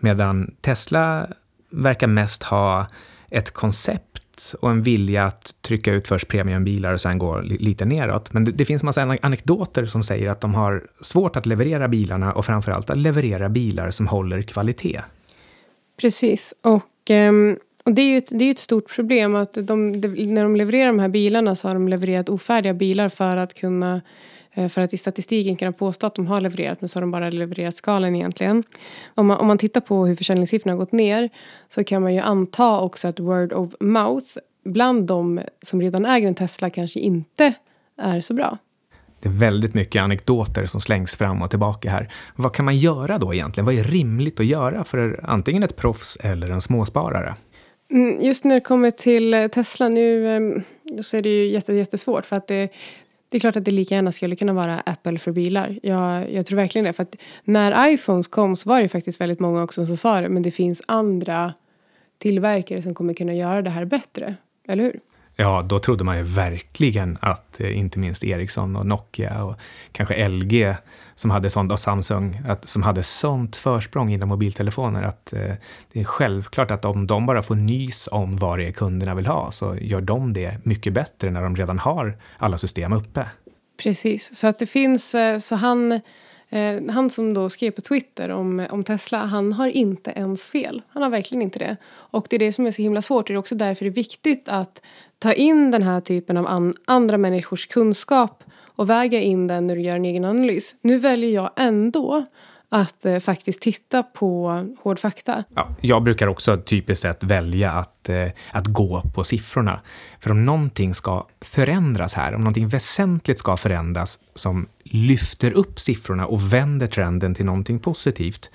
Medan 0.00 0.54
Tesla 0.60 1.28
verkar 1.70 2.06
mest 2.06 2.42
ha 2.42 2.86
ett 3.30 3.50
koncept 3.50 4.54
och 4.60 4.70
en 4.70 4.82
vilja 4.82 5.24
att 5.24 5.54
trycka 5.62 5.92
ut 5.92 6.08
först 6.08 6.28
premiumbilar 6.28 6.92
och 6.92 7.00
sen 7.00 7.18
gå 7.18 7.40
lite 7.40 7.84
neråt. 7.84 8.32
Men 8.32 8.44
det, 8.44 8.52
det 8.52 8.64
finns 8.64 8.82
massa 8.82 9.02
anekdoter 9.22 9.86
som 9.86 10.02
säger 10.02 10.30
att 10.30 10.40
de 10.40 10.54
har 10.54 10.86
svårt 11.00 11.36
att 11.36 11.46
leverera 11.46 11.88
bilarna 11.88 12.32
och 12.32 12.44
framförallt 12.44 12.90
att 12.90 12.96
leverera 12.96 13.48
bilar 13.48 13.90
som 13.90 14.06
håller 14.06 14.42
kvalitet. 14.42 15.00
Precis, 16.00 16.54
och, 16.62 17.10
ehm, 17.10 17.58
och 17.84 17.92
det 17.92 18.02
är 18.02 18.06
ju 18.06 18.18
ett, 18.18 18.28
det 18.30 18.44
är 18.44 18.50
ett 18.50 18.58
stort 18.58 18.94
problem 18.94 19.34
att 19.34 19.54
de, 19.54 19.92
när 19.92 20.42
de 20.42 20.56
levererar 20.56 20.86
de 20.86 20.98
här 20.98 21.08
bilarna 21.08 21.54
så 21.54 21.68
har 21.68 21.74
de 21.74 21.88
levererat 21.88 22.28
ofärdiga 22.28 22.74
bilar 22.74 23.08
för 23.08 23.36
att 23.36 23.54
kunna 23.54 24.00
för 24.54 24.80
att 24.80 24.92
i 24.92 24.96
statistiken 24.96 25.56
kunna 25.56 25.72
påstå 25.72 26.06
att 26.06 26.14
de 26.14 26.26
har 26.26 26.40
levererat 26.40 26.80
men 26.80 26.88
så 26.88 26.96
har 26.96 27.00
de 27.00 27.10
bara 27.10 27.30
levererat 27.30 27.76
skalen 27.76 28.14
egentligen. 28.14 28.64
Om 29.14 29.26
man, 29.26 29.38
om 29.38 29.46
man 29.46 29.58
tittar 29.58 29.80
på 29.80 30.06
hur 30.06 30.16
försäljningssiffrorna 30.16 30.72
har 30.72 30.78
gått 30.78 30.92
ner 30.92 31.30
så 31.68 31.84
kan 31.84 32.02
man 32.02 32.14
ju 32.14 32.20
anta 32.20 32.80
också 32.80 33.08
att 33.08 33.20
word 33.20 33.52
of 33.52 33.74
mouth 33.80 34.26
bland 34.64 35.06
de 35.06 35.40
som 35.62 35.80
redan 35.80 36.04
äger 36.04 36.28
en 36.28 36.34
Tesla 36.34 36.70
kanske 36.70 37.00
inte 37.00 37.54
är 37.96 38.20
så 38.20 38.34
bra. 38.34 38.58
Det 39.20 39.28
är 39.28 39.32
väldigt 39.32 39.74
mycket 39.74 40.02
anekdoter 40.02 40.66
som 40.66 40.80
slängs 40.80 41.16
fram 41.16 41.42
och 41.42 41.50
tillbaka 41.50 41.90
här. 41.90 42.12
Vad 42.36 42.54
kan 42.54 42.64
man 42.64 42.76
göra 42.76 43.18
då 43.18 43.34
egentligen? 43.34 43.64
Vad 43.64 43.74
är 43.74 43.84
rimligt 43.84 44.40
att 44.40 44.46
göra 44.46 44.84
för 44.84 45.20
antingen 45.22 45.62
ett 45.62 45.76
proffs 45.76 46.18
eller 46.20 46.50
en 46.50 46.60
småsparare? 46.60 47.34
Mm, 47.90 48.20
just 48.20 48.44
när 48.44 48.54
det 48.54 48.60
kommer 48.60 48.90
till 48.90 49.48
Tesla 49.52 49.88
nu 49.88 50.36
ehm, 50.36 50.62
så 51.02 51.16
är 51.16 51.22
det 51.22 51.28
ju 51.28 51.60
jättesvårt 51.76 52.24
för 52.24 52.36
att 52.36 52.46
det, 52.46 52.68
det 53.34 53.38
är 53.38 53.40
klart 53.40 53.56
att 53.56 53.64
det 53.64 53.70
lika 53.70 53.94
gärna 53.94 54.12
skulle 54.12 54.36
kunna 54.36 54.52
vara 54.52 54.80
Apple 54.80 55.18
för 55.18 55.32
bilar. 55.32 55.78
Jag, 55.82 56.32
jag 56.32 56.46
tror 56.46 56.56
verkligen 56.56 56.84
det. 56.84 56.92
För 56.92 57.02
att 57.02 57.16
när 57.44 57.88
iPhones 57.88 58.28
kom 58.28 58.56
så 58.56 58.68
var 58.68 58.82
det 58.82 58.88
faktiskt 58.88 59.20
väldigt 59.20 59.40
många 59.40 59.62
också 59.62 59.86
som 59.86 59.96
sa 59.96 60.20
det. 60.20 60.28
Men 60.28 60.42
det 60.42 60.50
finns 60.50 60.82
andra 60.86 61.54
tillverkare 62.18 62.82
som 62.82 62.94
kommer 62.94 63.14
kunna 63.14 63.34
göra 63.34 63.62
det 63.62 63.70
här 63.70 63.84
bättre. 63.84 64.36
Eller 64.68 64.84
hur? 64.84 65.00
Ja, 65.36 65.62
då 65.62 65.78
trodde 65.78 66.04
man 66.04 66.16
ju 66.16 66.22
verkligen 66.22 67.18
att 67.20 67.60
eh, 67.60 67.78
inte 67.78 67.98
minst 67.98 68.24
Ericsson 68.24 68.76
och 68.76 68.86
Nokia 68.86 69.44
och 69.44 69.56
kanske 69.92 70.28
LG 70.28 70.74
som 71.16 71.30
hade 71.30 71.50
sånt, 71.50 71.72
och 71.72 71.80
Samsung, 71.80 72.42
att, 72.48 72.68
som 72.68 72.82
hade 72.82 73.02
sånt 73.02 73.56
försprång 73.56 74.12
inom 74.12 74.28
mobiltelefoner 74.28 75.02
att 75.02 75.32
eh, 75.32 75.52
det 75.92 76.00
är 76.00 76.04
självklart 76.04 76.70
att 76.70 76.84
om 76.84 77.06
de 77.06 77.26
bara 77.26 77.42
får 77.42 77.54
nys 77.54 78.08
om 78.12 78.36
vad 78.36 78.58
det 78.58 78.66
är 78.66 78.72
kunderna 78.72 79.14
vill 79.14 79.26
ha 79.26 79.50
så 79.50 79.76
gör 79.80 80.00
de 80.00 80.32
det 80.32 80.58
mycket 80.62 80.92
bättre 80.92 81.30
när 81.30 81.42
de 81.42 81.56
redan 81.56 81.78
har 81.78 82.18
alla 82.38 82.58
system 82.58 82.92
uppe. 82.92 83.26
Precis, 83.82 84.36
så 84.36 84.46
att 84.46 84.58
det 84.58 84.66
finns, 84.66 85.14
eh, 85.14 85.38
så 85.38 85.54
han, 85.54 85.92
eh, 86.48 86.82
han 86.90 87.10
som 87.10 87.34
då 87.34 87.50
skrev 87.50 87.70
på 87.70 87.80
Twitter 87.80 88.30
om, 88.30 88.66
om 88.70 88.84
Tesla, 88.84 89.18
han 89.18 89.52
har 89.52 89.68
inte 89.68 90.10
ens 90.10 90.48
fel. 90.48 90.82
Han 90.88 91.02
har 91.02 91.10
verkligen 91.10 91.42
inte 91.42 91.58
det. 91.58 91.76
Och 91.86 92.26
det 92.30 92.36
är 92.36 92.40
det 92.40 92.52
som 92.52 92.66
är 92.66 92.70
så 92.70 92.82
himla 92.82 93.02
svårt, 93.02 93.26
det 93.26 93.32
är 93.32 93.36
också 93.36 93.54
därför 93.54 93.84
det 93.84 93.90
är 93.90 93.94
viktigt 93.94 94.48
att 94.48 94.80
ta 95.24 95.32
in 95.32 95.70
den 95.70 95.82
här 95.82 96.00
typen 96.00 96.36
av 96.36 96.46
an, 96.46 96.74
andra 96.84 97.18
människors 97.18 97.66
kunskap 97.66 98.44
och 98.76 98.90
väga 98.90 99.20
in 99.20 99.46
den 99.46 99.66
när 99.66 99.76
du 99.76 99.82
gör 99.82 99.96
en 99.96 100.04
egen 100.04 100.24
analys. 100.24 100.74
Nu 100.82 100.98
väljer 100.98 101.30
jag 101.30 101.50
ändå 101.56 102.24
att 102.68 103.06
eh, 103.06 103.18
faktiskt 103.18 103.62
titta 103.62 104.02
på 104.02 104.64
hård 104.82 104.98
fakta. 104.98 105.44
Ja, 105.54 105.68
jag 105.80 106.02
brukar 106.02 106.26
också 106.26 106.56
typiskt 106.56 107.02
sett 107.02 107.22
välja 107.22 107.72
att, 107.72 108.08
eh, 108.08 108.28
att 108.50 108.66
gå 108.66 109.02
på 109.14 109.24
siffrorna. 109.24 109.80
För 110.20 110.30
om 110.30 110.44
någonting 110.44 110.94
ska 110.94 111.26
förändras 111.40 112.14
här, 112.14 112.34
om 112.34 112.40
någonting 112.40 112.68
väsentligt 112.68 113.38
ska 113.38 113.56
förändras 113.56 114.18
som 114.34 114.66
lyfter 114.82 115.52
upp 115.52 115.80
siffrorna 115.80 116.26
och 116.26 116.52
vänder 116.52 116.86
trenden 116.86 117.34
till 117.34 117.44
någonting 117.44 117.78
positivt, 117.78 118.50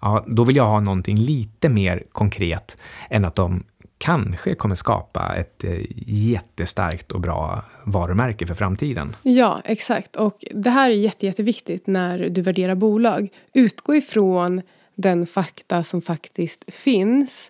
ja, 0.00 0.24
då 0.26 0.44
vill 0.44 0.56
jag 0.56 0.66
ha 0.66 0.80
någonting 0.80 1.16
lite 1.16 1.68
mer 1.68 2.02
konkret 2.12 2.76
än 3.10 3.24
att 3.24 3.34
de 3.34 3.64
kanske 3.98 4.54
kommer 4.54 4.74
skapa 4.74 5.34
ett 5.36 5.64
eh, 5.64 5.80
jättestarkt 6.06 7.12
och 7.12 7.20
bra 7.20 7.64
varumärke 7.84 8.46
för 8.46 8.54
framtiden. 8.54 9.16
Ja, 9.22 9.62
exakt. 9.64 10.16
Och 10.16 10.44
det 10.50 10.70
här 10.70 10.90
är 10.90 10.94
jätte, 10.94 11.26
jätteviktigt 11.26 11.86
när 11.86 12.28
du 12.28 12.42
värderar 12.42 12.74
bolag. 12.74 13.28
Utgå 13.52 13.94
ifrån 13.94 14.62
den 14.94 15.26
fakta 15.26 15.84
som 15.84 16.02
faktiskt 16.02 16.64
finns 16.68 17.48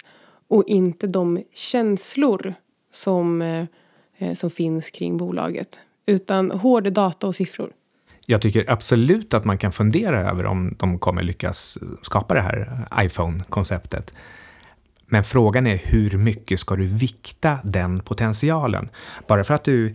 och 0.48 0.64
inte 0.66 1.06
de 1.06 1.42
känslor 1.54 2.54
som, 2.92 3.42
eh, 3.42 3.64
eh, 4.18 4.34
som 4.34 4.50
finns 4.50 4.90
kring 4.90 5.16
bolaget. 5.16 5.80
Utan 6.06 6.50
hård 6.50 6.92
data 6.92 7.26
och 7.26 7.34
siffror. 7.34 7.72
Jag 8.26 8.42
tycker 8.42 8.70
absolut 8.70 9.34
att 9.34 9.44
man 9.44 9.58
kan 9.58 9.72
fundera 9.72 10.30
över 10.30 10.46
om 10.46 10.74
de 10.78 10.98
kommer 10.98 11.22
lyckas 11.22 11.78
skapa 12.02 12.34
det 12.34 12.40
här 12.40 12.88
iPhone-konceptet. 13.00 14.12
Men 15.06 15.25
frågan 15.25 15.66
är 15.66 15.80
hur 15.84 16.11
mycket 16.18 16.61
ska 16.61 16.76
du 16.76 16.87
vikta 16.87 17.58
den 17.64 18.00
potentialen? 18.00 18.88
Bara 19.28 19.44
för 19.44 19.54
att 19.54 19.64
du 19.64 19.94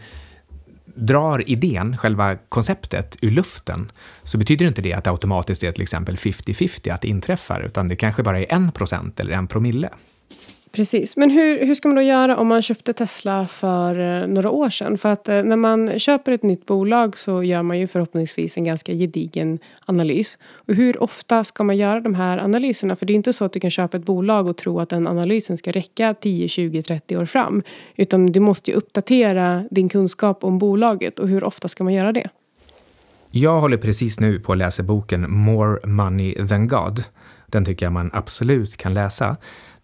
drar 0.96 1.50
idén, 1.50 1.98
själva 1.98 2.36
konceptet, 2.36 3.18
ur 3.22 3.32
luften 3.32 3.92
så 4.24 4.38
betyder 4.38 4.68
inte 4.68 4.82
det 4.82 4.94
att 4.94 5.04
det 5.04 5.12
automatiskt 5.12 5.64
är 5.64 5.72
till 5.72 5.84
exempel 5.84 6.16
50-50 6.16 6.94
att 6.94 7.02
det 7.02 7.08
inträffar, 7.08 7.62
utan 7.62 7.88
det 7.88 7.96
kanske 7.96 8.24
bara 8.24 8.40
är 8.40 8.54
en 8.54 8.72
procent 8.72 9.20
eller 9.20 9.34
en 9.34 9.48
promille. 9.48 9.90
Precis. 10.72 11.18
Men 11.18 11.30
hur, 11.30 11.66
hur 11.66 11.76
ska 11.76 11.88
man 11.88 11.96
då 11.96 12.02
göra 12.02 12.38
om 12.38 12.48
man 12.48 12.62
köpte 12.62 12.94
Tesla 12.94 13.48
för 13.48 14.00
eh, 14.00 14.28
några 14.28 14.50
år 14.50 14.70
sedan? 14.70 14.98
För 14.98 15.10
att 15.10 15.30
eh, 15.30 15.44
när 15.44 15.56
man 15.56 16.00
köper 16.00 16.32
ett 16.32 16.44
nytt 16.44 16.66
bolag 16.66 17.18
så 17.18 17.44
gör 17.44 17.64
man 17.64 17.80
ju 17.80 17.88
förhoppningsvis 17.88 18.58
en 18.58 18.64
ganska 18.64 18.94
gedigen 18.94 19.60
analys. 19.86 20.38
Och 20.54 20.74
hur 20.74 21.04
ofta 21.04 21.44
ska 21.44 21.64
man 21.64 21.78
göra 21.78 22.00
de 22.00 22.16
här 22.16 22.38
analyserna? 22.38 22.96
För 22.96 23.06
det 23.06 23.14
är 23.14 23.16
inte 23.16 23.34
så 23.34 23.46
att 23.46 23.54
du 23.54 23.60
kan 23.60 23.72
köpa 23.72 23.98
ett 23.98 24.06
bolag 24.06 24.48
och 24.48 24.58
tro 24.58 24.80
att 24.80 24.90
den 24.90 25.08
analysen 25.08 25.58
ska 25.58 25.72
räcka 25.72 26.14
10, 26.14 26.48
20, 26.48 26.82
30 26.82 27.18
år 27.18 27.26
fram. 27.26 27.64
Utan 27.96 28.26
du 28.26 28.40
måste 28.40 28.72
ju 28.72 28.78
uppdatera 28.78 29.64
din 29.72 29.90
kunskap 29.90 30.44
om 30.44 30.60
bolaget 30.60 31.20
och 31.20 31.28
hur 31.28 31.44
ofta 31.44 31.68
ska 31.68 31.84
man 31.84 31.94
göra 31.94 32.12
det? 32.12 32.30
Jag 33.32 33.62
håller 33.62 33.78
precis 33.78 34.20
nu 34.20 34.40
på 34.40 34.52
att 34.52 34.58
läsa 34.58 34.84
boken 34.84 35.32
More 35.32 35.88
Money 35.88 36.48
Than 36.48 36.68
God. 36.68 37.04
Den 37.46 37.66
tycker 37.66 37.86
jag 37.86 37.94
man 37.94 38.10
absolut 38.14 38.78
kan 38.78 38.94
läsa. 38.94 39.38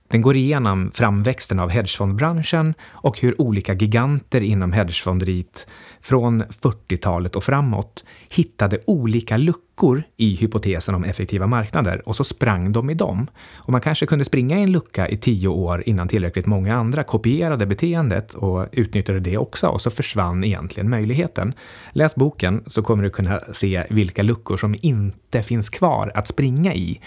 Den 0.08 0.22
går 0.22 0.38
igenom 0.38 0.92
framväxten 0.94 1.60
av 1.60 1.70
hedgefondbranschen 1.70 2.74
och 2.92 3.20
hur 3.20 3.42
olika 3.42 3.74
giganter 3.74 4.42
inom 4.42 4.72
hedgefonderiet 4.72 5.68
från 6.02 6.44
40-talet 6.44 7.36
och 7.36 7.44
framåt 7.44 8.04
hittade 8.30 8.80
olika 8.86 9.38
luckor 9.38 10.04
i 10.18 10.36
hypotesen 10.36 10.96
om 10.96 11.04
effektiva 11.04 11.48
marknader 11.48 12.02
och 12.06 12.16
så 12.16 12.24
sprang 12.24 12.72
de 12.72 12.90
i 12.90 12.94
dem. 12.94 13.28
Och 13.56 13.70
man 13.70 13.82
kanske 13.82 14.06
kunde 14.06 14.26
springa 14.26 14.60
i 14.60 14.64
en 14.64 14.72
lucka 14.72 15.10
i 15.10 15.18
tio 15.18 15.48
år 15.48 15.84
innan 15.86 16.08
tillräckligt 16.08 16.46
många 16.46 16.76
andra 16.76 17.04
kopierade 17.04 17.66
beteendet 17.66 18.34
och 18.34 18.68
utnyttjade 18.72 19.20
det 19.20 19.38
också 19.38 19.68
och 19.68 19.82
så 19.82 19.90
försvann 19.90 20.44
egentligen 20.44 20.90
möjligheten. 20.90 21.54
Läs 21.92 22.16
boken 22.16 22.64
så 22.68 22.82
kommer 22.82 23.04
du 23.04 23.10
kunna 23.10 23.40
se 23.52 23.84
vilka 23.90 24.24
luckor 24.24 24.58
som 24.58 24.76
inte 24.82 25.44
finns 25.44 25.70
kvar 25.70 26.12
att 26.16 26.28
springa 26.28 26.74
i 26.74 27.00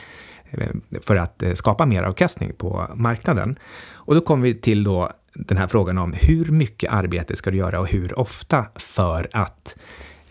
Eh, 0.50 0.68
för 1.00 1.16
att 1.16 1.42
eh, 1.42 1.52
skapa 1.52 1.86
mer 1.86 2.02
avkastning 2.02 2.52
på 2.52 2.86
marknaden. 2.94 3.58
Och 3.92 4.14
då 4.14 4.20
kommer 4.20 4.44
vi 4.44 4.54
till 4.54 4.84
då 4.84 5.12
den 5.34 5.56
här 5.56 5.66
frågan 5.66 5.98
om 5.98 6.12
hur 6.12 6.44
mycket 6.44 6.92
arbete 6.92 7.36
ska 7.36 7.50
du 7.50 7.56
göra 7.56 7.80
och 7.80 7.88
hur 7.88 8.18
ofta 8.18 8.66
för 8.76 9.28
att 9.32 9.76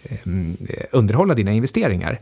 eh, 0.03 0.17
mm, 0.25 0.57
underhålla 0.91 1.33
dina 1.33 1.51
investeringar. 1.51 2.21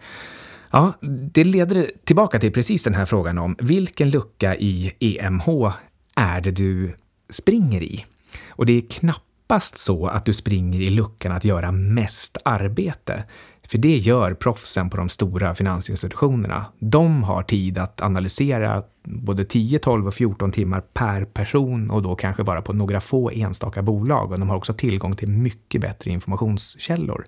Ja, 0.72 0.94
det 1.34 1.44
leder 1.44 1.92
tillbaka 2.04 2.40
till 2.40 2.54
precis 2.54 2.84
den 2.84 2.94
här 2.94 3.06
frågan 3.06 3.38
om 3.38 3.56
vilken 3.60 4.10
lucka 4.10 4.56
i 4.56 4.94
EMH 5.00 5.72
är 6.16 6.42
det 6.42 6.52
du 6.52 6.94
springer 7.30 7.84
i? 7.84 8.06
Och 8.50 8.66
det 8.66 8.74
är 8.74 8.82
knappast 8.82 9.78
så 9.78 10.08
att 10.08 10.26
du 10.26 10.34
springer 10.34 10.82
i 10.82 10.90
luckan 10.90 11.32
att 11.32 11.46
göra 11.46 11.72
mest 11.72 12.38
arbete. 12.46 13.24
För 13.68 13.78
det 13.78 13.96
gör 13.96 14.34
proffsen 14.34 14.90
på 14.90 14.98
de 14.98 15.10
stora 15.10 15.56
finansinstitutionerna. 15.56 16.66
De 16.80 17.24
har 17.24 17.44
tid 17.44 17.78
att 17.78 18.02
analysera 18.02 18.84
både 19.04 19.46
10, 19.46 19.80
12 19.80 20.08
och 20.08 20.14
14 20.14 20.52
timmar 20.52 20.82
per 20.82 21.26
person 21.26 21.90
och 21.90 22.02
då 22.02 22.16
kanske 22.16 22.44
bara 22.44 22.62
på 22.62 22.74
några 22.74 23.02
få 23.02 23.32
enstaka 23.32 23.82
bolag. 23.82 24.32
Och 24.32 24.40
de 24.40 24.50
har 24.50 24.58
också 24.58 24.74
tillgång 24.74 25.16
till 25.16 25.30
mycket 25.30 25.82
bättre 25.82 26.12
informationskällor. 26.12 27.26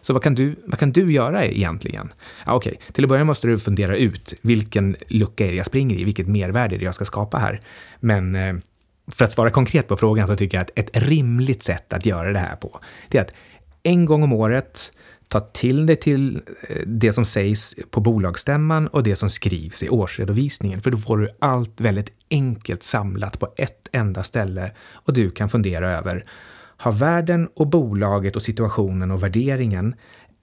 Så 0.00 0.12
vad 0.12 0.22
kan 0.22 0.34
du, 0.34 0.56
vad 0.66 0.78
kan 0.78 0.92
du 0.92 1.12
göra 1.12 1.46
egentligen? 1.46 2.12
Ja, 2.46 2.54
Okej, 2.54 2.72
okay. 2.72 2.92
till 2.92 3.04
att 3.04 3.08
börja 3.08 3.24
måste 3.24 3.46
du 3.46 3.58
fundera 3.58 3.96
ut 3.96 4.34
vilken 4.42 4.96
lucka 5.08 5.46
är 5.46 5.50
det 5.50 5.56
jag 5.56 5.66
springer 5.66 5.96
i, 5.96 6.04
vilket 6.04 6.28
mervärde 6.28 6.76
är 6.76 6.78
det 6.78 6.84
jag 6.84 6.94
ska 6.94 7.04
skapa 7.04 7.38
här. 7.38 7.60
Men 8.00 8.34
eh, 8.34 8.54
för 9.08 9.24
att 9.24 9.32
svara 9.32 9.50
konkret 9.50 9.88
på 9.88 9.96
frågan 9.96 10.26
så 10.26 10.36
tycker 10.36 10.58
jag 10.58 10.62
att 10.62 10.78
ett 10.78 10.90
rimligt 10.92 11.62
sätt 11.62 11.92
att 11.92 12.06
göra 12.06 12.32
det 12.32 12.38
här 12.38 12.56
på, 12.56 12.80
det 13.08 13.18
är 13.18 13.22
att 13.22 13.32
en 13.82 14.04
gång 14.04 14.22
om 14.22 14.32
året 14.32 14.92
ta 15.28 15.40
till 15.40 15.86
dig 15.86 15.96
till 15.96 16.42
eh, 16.68 16.86
det 16.86 17.12
som 17.12 17.24
sägs 17.24 17.74
på 17.90 18.00
bolagsstämman 18.00 18.86
och 18.86 19.02
det 19.02 19.16
som 19.16 19.30
skrivs 19.30 19.82
i 19.82 19.88
årsredovisningen, 19.88 20.80
för 20.80 20.90
då 20.90 20.98
får 20.98 21.18
du 21.18 21.28
allt 21.38 21.80
väldigt 21.80 22.12
enkelt 22.30 22.82
samlat 22.82 23.38
på 23.38 23.48
ett 23.56 23.88
enda 23.92 24.22
ställe 24.22 24.72
och 24.92 25.12
du 25.12 25.30
kan 25.30 25.48
fundera 25.48 25.90
över 25.90 26.24
har 26.78 26.92
världen 26.92 27.48
och 27.54 27.66
bolaget 27.66 28.36
och 28.36 28.42
situationen 28.42 29.10
och 29.10 29.22
värderingen 29.22 29.94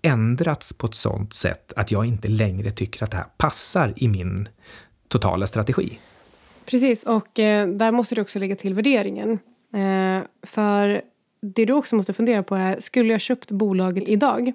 ändrats 0.01 0.73
på 0.73 0.87
ett 0.87 0.95
sådant 0.95 1.33
sätt 1.33 1.73
att 1.75 1.91
jag 1.91 2.05
inte 2.05 2.27
längre 2.27 2.71
tycker 2.71 3.03
att 3.03 3.11
det 3.11 3.17
här 3.17 3.25
passar 3.37 3.93
i 3.95 4.07
min 4.07 4.49
totala 5.07 5.47
strategi? 5.47 5.99
Precis, 6.65 7.03
och 7.03 7.39
eh, 7.39 7.67
där 7.67 7.91
måste 7.91 8.15
du 8.15 8.21
också 8.21 8.39
lägga 8.39 8.55
till 8.55 8.73
värderingen. 8.73 9.39
Eh, 9.73 10.23
för 10.43 11.01
det 11.43 11.65
du 11.65 11.73
också 11.73 11.95
måste 11.95 12.13
fundera 12.13 12.43
på 12.43 12.55
är, 12.55 12.79
skulle 12.79 13.11
jag 13.11 13.21
köpt 13.21 13.51
bolaget 13.51 14.07
idag? 14.07 14.53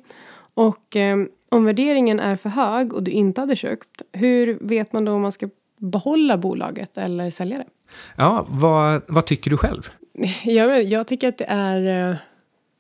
Och 0.55 0.97
eh, 0.97 1.17
om 1.49 1.65
värderingen 1.65 2.21
är 2.21 2.37
för 2.37 2.49
hög 2.49 2.93
och 2.93 3.03
du 3.03 3.11
inte 3.11 3.41
hade 3.41 3.57
köpt, 3.57 4.03
hur 4.13 4.59
vet 4.61 4.93
man 4.93 5.05
då 5.05 5.13
om 5.13 5.23
man 5.23 5.33
ska 5.33 5.49
behålla 5.79 6.39
bolaget 6.39 6.99
eller 6.99 7.31
sälja 7.31 7.59
det? 7.59 7.67
Ja, 8.17 8.47
vad, 8.49 9.03
vad 9.09 9.27
tycker 9.27 9.51
du 9.51 9.57
själv? 9.57 9.91
Jag, 10.45 10.83
jag 10.83 11.07
tycker 11.07 11.29
att 11.29 11.39
det 11.39 11.47
är... 11.49 12.11
Eh, 12.11 12.17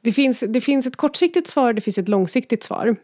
det 0.00 0.12
finns, 0.12 0.44
det 0.48 0.60
finns 0.60 0.86
ett 0.86 0.96
kortsiktigt 0.96 1.46
svar, 1.48 1.72
det 1.72 1.80
finns 1.80 1.98
ett 1.98 2.08
långsiktigt 2.08 2.62
svar. 2.62 2.96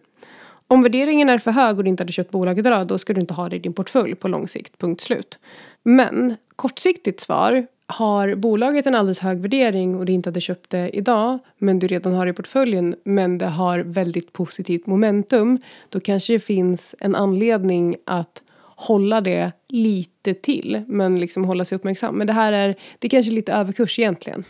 Om 0.68 0.82
värderingen 0.82 1.28
är 1.28 1.38
för 1.38 1.50
hög 1.50 1.78
och 1.78 1.84
du 1.84 1.90
inte 1.90 2.02
hade 2.02 2.12
köpt 2.12 2.30
bolaget 2.30 2.66
idag, 2.66 2.86
då 2.86 2.98
ska 2.98 3.12
du 3.12 3.20
inte 3.20 3.34
ha 3.34 3.48
det 3.48 3.56
i 3.56 3.58
din 3.58 3.72
portfölj 3.72 4.14
på 4.14 4.28
lång 4.28 4.48
sikt, 4.48 4.78
punkt 4.78 5.00
slut. 5.00 5.38
Men 5.82 6.36
kortsiktigt 6.56 7.20
svar, 7.20 7.66
har 7.86 8.34
bolaget 8.34 8.86
en 8.86 8.94
alldeles 8.94 9.18
hög 9.18 9.38
värdering 9.38 9.96
och 9.96 10.04
du 10.04 10.12
inte 10.12 10.28
hade 10.28 10.40
köpt 10.40 10.70
det 10.70 10.96
idag 10.96 11.38
men 11.58 11.78
du 11.78 11.86
redan 11.86 12.12
har 12.12 12.26
det 12.26 12.30
i 12.30 12.34
portföljen 12.34 12.94
men 13.04 13.38
det 13.38 13.46
har 13.46 13.78
väldigt 13.78 14.32
positivt 14.32 14.86
momentum 14.86 15.58
då 15.88 16.00
kanske 16.00 16.32
det 16.32 16.40
finns 16.40 16.94
en 17.00 17.14
anledning 17.14 17.96
att 18.06 18.42
hålla 18.76 19.20
det 19.20 19.52
lite 19.68 20.34
till 20.34 20.84
men 20.86 21.18
liksom 21.18 21.44
hålla 21.44 21.64
sig 21.64 21.76
uppmärksam. 21.76 22.14
Men 22.14 22.26
det 22.26 22.32
här 22.32 22.52
är, 22.52 22.76
det 22.98 23.06
är 23.06 23.10
kanske 23.10 23.32
lite 23.32 23.52
överkurs 23.52 23.98
egentligen. 23.98 24.44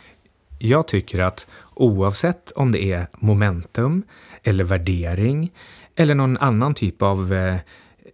Jag 0.59 0.87
tycker 0.87 1.19
att 1.19 1.47
oavsett 1.73 2.51
om 2.51 2.71
det 2.71 2.91
är 2.91 3.07
momentum 3.13 4.03
eller 4.43 4.63
värdering 4.63 5.51
eller 5.95 6.15
någon 6.15 6.37
annan 6.37 6.73
typ 6.73 7.01
av 7.01 7.33
eh, 7.33 7.57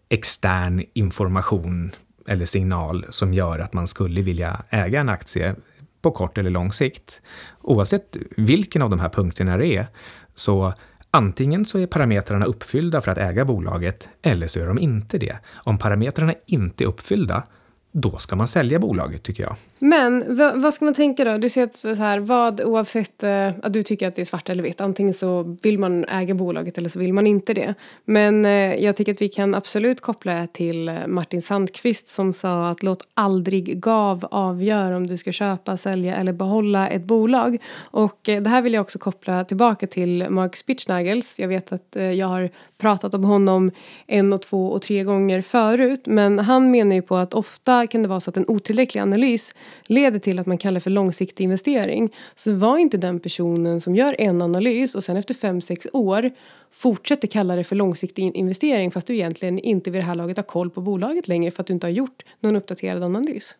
extern 0.10 0.84
information 0.94 1.92
eller 2.28 2.46
signal 2.46 3.06
som 3.10 3.34
gör 3.34 3.60
att 3.60 3.74
man 3.74 3.88
skulle 3.88 4.22
vilja 4.22 4.64
äga 4.70 5.00
en 5.00 5.10
aktie. 5.10 5.56
på 6.02 6.12
kort 6.12 6.38
eller 6.38 6.50
lång 6.50 6.72
sikt. 6.72 7.22
Oavsett 7.62 8.18
vilken 8.38 8.82
av 8.82 8.90
de 8.90 9.00
här 9.00 9.10
punkterna 9.10 9.58
det 9.58 9.68
är, 9.68 9.88
så 10.36 10.74
antingen 11.12 11.66
så 11.66 11.80
är 11.80 11.88
parametrarna 11.88 12.46
uppfyllda 12.46 13.02
för 13.02 13.12
att 13.12 13.18
äga 13.18 13.46
bolaget, 13.46 14.10
eller 14.22 14.48
så 14.48 14.60
är 14.60 14.68
de 14.68 14.80
inte 14.80 15.18
det. 15.18 15.38
Om 15.54 15.78
parametrarna 15.78 16.34
inte 16.46 16.84
är 16.84 16.88
uppfyllda, 16.88 17.44
då 17.92 18.18
ska 18.18 18.36
man 18.36 18.48
sälja 18.48 18.80
bolaget 18.80 19.24
tycker 19.24 19.44
jag. 19.44 19.56
Men 19.80 20.36
vad, 20.38 20.62
vad 20.62 20.74
ska 20.74 20.86
man 20.86 20.94
tänka 20.94 21.24
då? 21.24 21.38
Du 21.38 21.50
säger 21.50 21.68
att 21.68 21.76
så 21.76 21.94
här, 21.94 22.20
vad 22.20 22.62
oavsett 22.62 23.24
eh, 23.24 23.48
att 23.64 23.74
du 23.74 23.84
tycker 23.84 24.08
att 24.08 24.16
det 24.16 24.22
är 24.22 24.26
svart 24.26 24.50
eller 24.50 24.64
vitt. 24.64 24.82
Antingen 24.82 25.14
så 25.14 25.58
vill 25.62 25.80
man 25.80 26.06
äga 26.06 26.34
bolaget 26.34 26.78
eller 26.78 26.90
så 26.90 27.00
vill 27.00 27.14
man 27.14 27.28
inte 27.28 27.54
det. 27.54 27.76
Men 28.06 28.46
eh, 28.46 28.76
jag 28.76 28.96
tycker 28.96 29.12
att 29.12 29.22
vi 29.22 29.30
kan 29.30 29.56
absolut 29.56 30.02
koppla 30.02 30.34
det 30.34 30.48
till 30.54 30.90
eh, 30.90 31.08
Martin 31.08 31.42
Sandqvist 31.42 32.08
som 32.08 32.34
sa 32.34 32.70
att 32.70 32.84
låt 32.84 33.08
aldrig 33.14 33.80
gav 33.80 34.28
avgöra 34.32 34.98
om 34.98 35.08
du 35.08 35.18
ska 35.18 35.32
köpa, 35.32 35.78
sälja 35.78 36.16
eller 36.16 36.34
behålla 36.34 36.88
ett 36.88 37.04
bolag. 37.04 37.58
Och 37.80 38.30
eh, 38.30 38.42
det 38.42 38.50
här 38.50 38.62
vill 38.62 38.74
jag 38.74 38.82
också 38.82 39.00
koppla 39.00 39.44
tillbaka 39.44 39.88
till 39.88 40.30
Mark 40.30 40.56
Spitznagels. 40.56 41.40
Jag 41.40 41.48
vet 41.48 41.72
att 41.72 41.96
eh, 41.96 42.12
jag 42.12 42.28
har 42.28 42.50
pratat 42.78 43.14
om 43.14 43.24
honom 43.24 43.72
en 44.08 44.34
och 44.34 44.42
två 44.42 44.72
och 44.72 44.82
tre 44.82 45.04
gånger 45.04 45.42
förut. 45.42 46.02
Men 46.06 46.40
han 46.40 46.72
menar 46.72 46.96
ju 46.96 47.02
på 47.02 47.16
att 47.16 47.34
ofta 47.34 47.81
kan 47.88 48.02
det 48.02 48.08
vara 48.08 48.20
så 48.20 48.30
att 48.30 48.38
en 48.38 48.46
otillräcklig 48.48 49.02
analys 49.02 49.56
leder 49.84 50.20
till 50.20 50.40
att 50.40 50.48
man 50.48 50.58
kallar 50.58 50.80
för 50.80 50.90
långsiktig 50.90 51.44
investering. 51.44 52.10
Så 52.36 52.54
var 52.54 52.78
inte 52.78 52.98
den 52.98 53.20
personen 53.20 53.82
som 53.82 53.96
gör 53.96 54.16
en 54.20 54.42
analys 54.42 54.96
och 54.96 55.04
sen 55.04 55.18
efter 55.18 55.34
fem 55.34 55.62
sex 55.62 55.88
år 55.94 56.32
fortsätter 56.72 57.28
kalla 57.28 57.56
det 57.56 57.64
för 57.64 57.76
långsiktig 57.76 58.36
investering 58.36 58.92
fast 58.92 59.08
du 59.08 59.14
egentligen 59.14 59.60
inte 59.60 59.92
vid 59.92 60.02
det 60.02 60.06
här 60.06 60.16
laget 60.16 60.38
har 60.38 60.44
koll 60.44 60.70
på 60.70 60.82
bolaget 60.82 61.28
längre 61.28 61.52
för 61.52 61.64
att 61.64 61.68
du 61.68 61.74
inte 61.74 61.88
har 61.88 61.92
gjort 61.92 62.24
någon 62.40 62.56
uppdaterad 62.56 63.04
analys. 63.04 63.56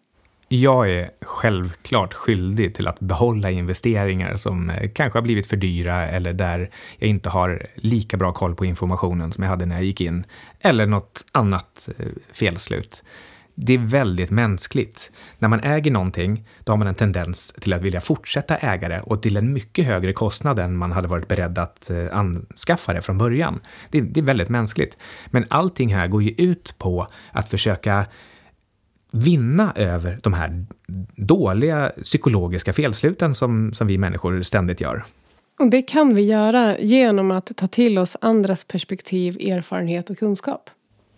Jag 0.54 0.90
är 0.90 1.10
självklart 1.22 2.14
skyldig 2.14 2.76
till 2.76 2.88
att 2.88 3.00
behålla 3.00 3.52
investeringar 3.52 4.36
som 4.36 4.70
eh, 4.70 4.90
kanske 4.94 5.20
har 5.20 5.24
blivit 5.24 5.48
för 5.48 5.58
dyra 5.58 6.08
eller 6.10 6.34
där 6.34 6.70
jag 6.98 7.10
inte 7.10 7.30
har 7.30 7.66
lika 7.76 8.18
bra 8.18 8.34
koll 8.34 8.56
på 8.56 8.66
informationen 8.66 9.32
som 9.32 9.44
jag 9.44 9.50
hade 9.50 9.66
när 9.66 9.76
jag 9.76 9.84
gick 9.84 10.02
in. 10.02 10.26
Eller 10.60 10.86
något 10.86 11.26
annat 11.32 11.90
eh, 11.98 12.06
felslut. 12.34 13.04
Det 13.64 13.74
är 13.74 13.78
väldigt 13.78 14.32
mänskligt. 14.32 15.12
När 15.40 15.50
man 15.50 15.60
äger 15.60 15.92
någonting, 15.92 16.46
då 16.64 16.72
har 16.72 16.78
man 16.78 16.88
en 16.88 16.96
tendens 16.96 17.54
till 17.60 17.74
att 17.74 17.82
vilja 17.82 18.02
fortsätta 18.02 18.58
äga 18.58 18.90
det 18.90 19.02
och 19.02 19.22
till 19.22 19.38
en 19.38 19.54
mycket 19.54 19.86
högre 19.86 20.14
kostnad 20.14 20.60
än 20.60 20.78
man 20.78 20.92
hade 20.92 21.08
varit 21.08 21.28
beredd 21.28 21.58
att 21.58 21.90
eh, 21.90 22.18
anskaffa 22.18 22.94
det 22.94 23.02
från 23.02 23.18
början. 23.18 23.60
Det, 23.90 24.02
det 24.02 24.20
är 24.20 24.24
väldigt 24.24 24.50
mänskligt. 24.50 24.98
Men 25.28 25.46
allting 25.50 25.94
här 25.94 26.08
går 26.08 26.24
ju 26.24 26.30
ut 26.30 26.76
på 26.78 27.08
att 27.32 27.50
försöka 27.50 28.06
vinna 29.12 29.74
över 29.76 30.20
de 30.24 30.34
här 30.34 30.66
dåliga 31.16 31.92
psykologiska 32.04 32.74
felsluten 32.74 33.36
som, 33.36 33.74
som 33.74 33.88
vi 33.88 33.98
människor 33.98 34.42
ständigt 34.42 34.82
gör. 34.82 35.04
Och 35.60 35.70
det 35.70 35.82
kan 35.82 36.16
vi 36.16 36.22
göra 36.22 36.80
genom 36.80 37.32
att 37.32 37.58
ta 37.58 37.68
till 37.68 37.98
oss 37.98 38.18
andras 38.22 38.64
perspektiv, 38.64 39.36
erfarenhet 39.36 40.10
och 40.10 40.18
kunskap. 40.18 40.70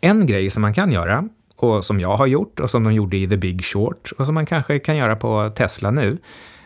En 0.01 0.27
grej 0.27 0.49
som 0.49 0.61
man 0.61 0.73
kan 0.73 0.91
göra, 0.91 1.29
och 1.55 1.85
som 1.85 1.99
jag 1.99 2.15
har 2.17 2.27
gjort 2.27 2.59
och 2.59 2.69
som 2.69 2.83
de 2.83 2.93
gjorde 2.93 3.17
i 3.17 3.27
The 3.27 3.37
Big 3.37 3.65
Short 3.65 4.11
och 4.17 4.25
som 4.25 4.35
man 4.35 4.45
kanske 4.45 4.79
kan 4.79 4.97
göra 4.97 5.15
på 5.15 5.49
Tesla 5.55 5.91
nu, 5.91 6.17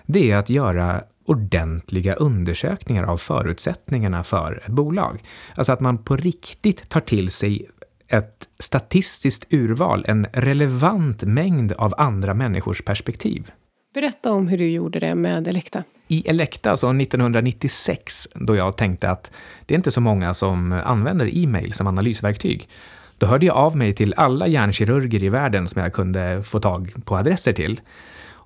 det 0.05 0.31
är 0.31 0.37
att 0.37 0.49
göra 0.49 1.03
ordentliga 1.25 2.13
undersökningar 2.13 3.03
av 3.03 3.17
förutsättningarna 3.17 4.23
för 4.23 4.61
ett 4.65 4.71
bolag. 4.71 5.23
Alltså 5.55 5.73
att 5.73 5.79
man 5.79 5.97
på 5.97 6.15
riktigt 6.15 6.89
tar 6.89 7.01
till 7.01 7.29
sig 7.31 7.69
ett 8.07 8.47
statistiskt 8.59 9.45
urval, 9.49 10.05
en 10.07 10.27
relevant 10.33 11.23
mängd 11.23 11.71
av 11.71 11.93
andra 11.97 12.33
människors 12.33 12.81
perspektiv. 12.81 13.51
Berätta 13.93 14.31
om 14.31 14.47
hur 14.47 14.57
du 14.57 14.69
gjorde 14.69 14.99
det 14.99 15.15
med 15.15 15.47
Elekta. 15.47 15.83
I 16.07 16.29
Elekta, 16.29 16.71
alltså 16.71 16.87
1996, 16.87 18.27
då 18.33 18.55
jag 18.55 18.77
tänkte 18.77 19.09
att 19.09 19.31
det 19.65 19.73
är 19.73 19.77
inte 19.77 19.91
så 19.91 20.01
många 20.01 20.33
som 20.33 20.71
använder 20.71 21.37
e-mail 21.37 21.73
som 21.73 21.87
analysverktyg, 21.87 22.69
då 23.17 23.25
hörde 23.25 23.45
jag 23.45 23.55
av 23.55 23.77
mig 23.77 23.93
till 23.93 24.13
alla 24.17 24.47
hjärnkirurger 24.47 25.23
i 25.23 25.29
världen 25.29 25.67
som 25.67 25.81
jag 25.81 25.93
kunde 25.93 26.43
få 26.43 26.59
tag 26.59 26.93
på 27.05 27.17
adresser 27.17 27.53
till 27.53 27.81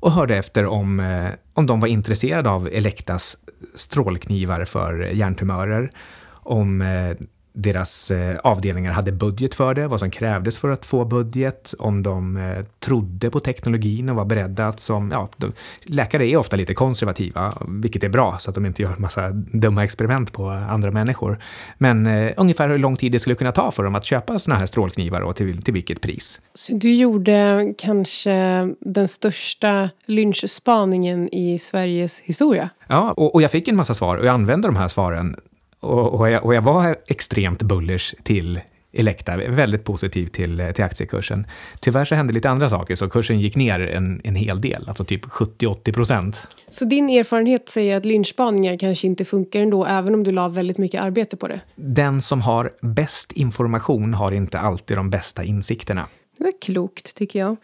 och 0.02 0.12
hörde 0.12 0.38
efter 0.38 0.66
om, 0.66 1.00
eh, 1.00 1.30
om 1.54 1.66
de 1.66 1.80
var 1.80 1.88
intresserade 1.88 2.50
av 2.50 2.68
Elektas 2.68 3.38
strålknivar 3.76 4.66
för 4.66 5.00
hjärntumörer, 5.00 5.92
om 6.32 6.82
eh, 6.82 7.18
deras 7.54 8.12
eh, 8.12 8.38
avdelningar 8.44 8.92
hade 8.92 9.12
budget 9.12 9.56
för 9.56 9.74
det, 9.74 9.88
vad 9.88 10.00
som 10.00 10.12
krävdes 10.12 10.58
för 10.58 10.70
att 10.70 10.86
få 10.86 11.06
budget, 11.06 11.74
om 11.80 12.04
de 12.04 12.38
eh, 12.38 12.66
trodde 12.80 13.30
på 13.30 13.40
teknologin 13.40 14.10
och 14.10 14.16
var 14.16 14.26
beredda 14.26 14.68
att 14.68 14.80
som, 14.80 15.12
ja, 15.12 15.30
de, 15.38 15.54
läkare 15.84 16.28
är 16.28 16.38
ofta 16.38 16.56
lite 16.56 16.74
konservativa, 16.74 17.54
vilket 17.68 18.04
är 18.04 18.10
bra 18.10 18.38
så 18.40 18.50
att 18.50 18.56
de 18.56 18.66
inte 18.66 18.82
gör 18.82 18.96
massa 18.98 19.30
dumma 19.32 19.84
experiment 19.84 20.34
på 20.34 20.50
andra 20.50 20.92
människor. 20.92 21.40
Men 21.78 22.08
eh, 22.08 22.34
ungefär 22.38 22.70
hur 22.70 22.78
lång 22.78 22.98
tid 22.98 23.12
det 23.12 23.20
skulle 23.20 23.36
kunna 23.36 23.52
ta 23.52 23.72
för 23.72 23.84
dem 23.84 23.96
att 23.96 24.06
köpa 24.06 24.40
sådana 24.40 24.60
här 24.60 24.66
strålknivar 24.66 25.22
och 25.22 25.36
till, 25.36 25.62
till 25.62 25.74
vilket 25.74 26.02
pris. 26.02 26.42
Så 26.54 26.74
du 26.76 26.96
gjorde 26.96 27.74
kanske 27.78 28.68
den 28.80 29.08
största 29.08 29.90
lynchspaningen 30.06 31.30
i 31.34 31.60
Sveriges 31.60 32.20
historia? 32.20 32.70
Ja, 32.88 33.14
och, 33.18 33.36
och 33.36 33.42
jag 33.42 33.52
fick 33.52 33.68
en 33.68 33.76
massa 33.76 33.94
svar 33.94 34.18
och 34.18 34.26
jag 34.26 34.34
använde 34.34 34.68
de 34.68 34.76
här 34.76 34.88
svaren 34.88 35.36
och, 35.82 36.14
och, 36.14 36.30
jag, 36.30 36.46
och 36.46 36.56
jag 36.56 36.62
var 36.62 36.98
extremt 37.08 37.62
bullish 37.62 38.16
till 38.24 38.62
Elekta, 38.94 39.38
väldigt 39.38 39.84
positiv 39.84 40.28
till, 40.28 40.72
till 40.76 40.84
aktiekursen. 40.84 41.48
Tyvärr 41.80 42.06
så 42.06 42.16
hände 42.16 42.34
lite 42.34 42.50
andra 42.50 42.70
saker, 42.70 42.96
så 42.96 43.10
kursen 43.10 43.40
gick 43.40 43.56
ner 43.56 43.80
en, 43.80 44.22
en 44.24 44.36
hel 44.36 44.62
del, 44.62 44.86
alltså 44.88 45.06
typ 45.06 45.26
70-80 45.26 45.94
procent. 45.94 46.48
Så 46.70 46.86
din 46.86 47.10
erfarenhet 47.10 47.70
säger 47.70 47.98
att 47.98 48.06
lynchspaningar 48.06 48.78
kanske 48.78 49.08
inte 49.08 49.26
funkar 49.26 49.62
ändå, 49.62 49.86
även 49.86 50.14
om 50.14 50.24
du 50.24 50.32
la 50.32 50.50
väldigt 50.50 50.78
mycket 50.78 51.02
arbete 51.02 51.38
på 51.38 51.48
det? 51.48 51.62
Den 51.76 52.22
som 52.22 52.42
har 52.42 52.72
bäst 52.82 53.32
information 53.32 54.14
har 54.14 54.32
inte 54.32 54.60
alltid 54.60 54.98
de 54.98 55.10
bästa 55.10 55.44
insikterna. 55.44 56.08
Det 56.38 56.44
var 56.44 56.54
klokt, 56.62 57.16
tycker 57.16 57.40
jag. 57.40 57.56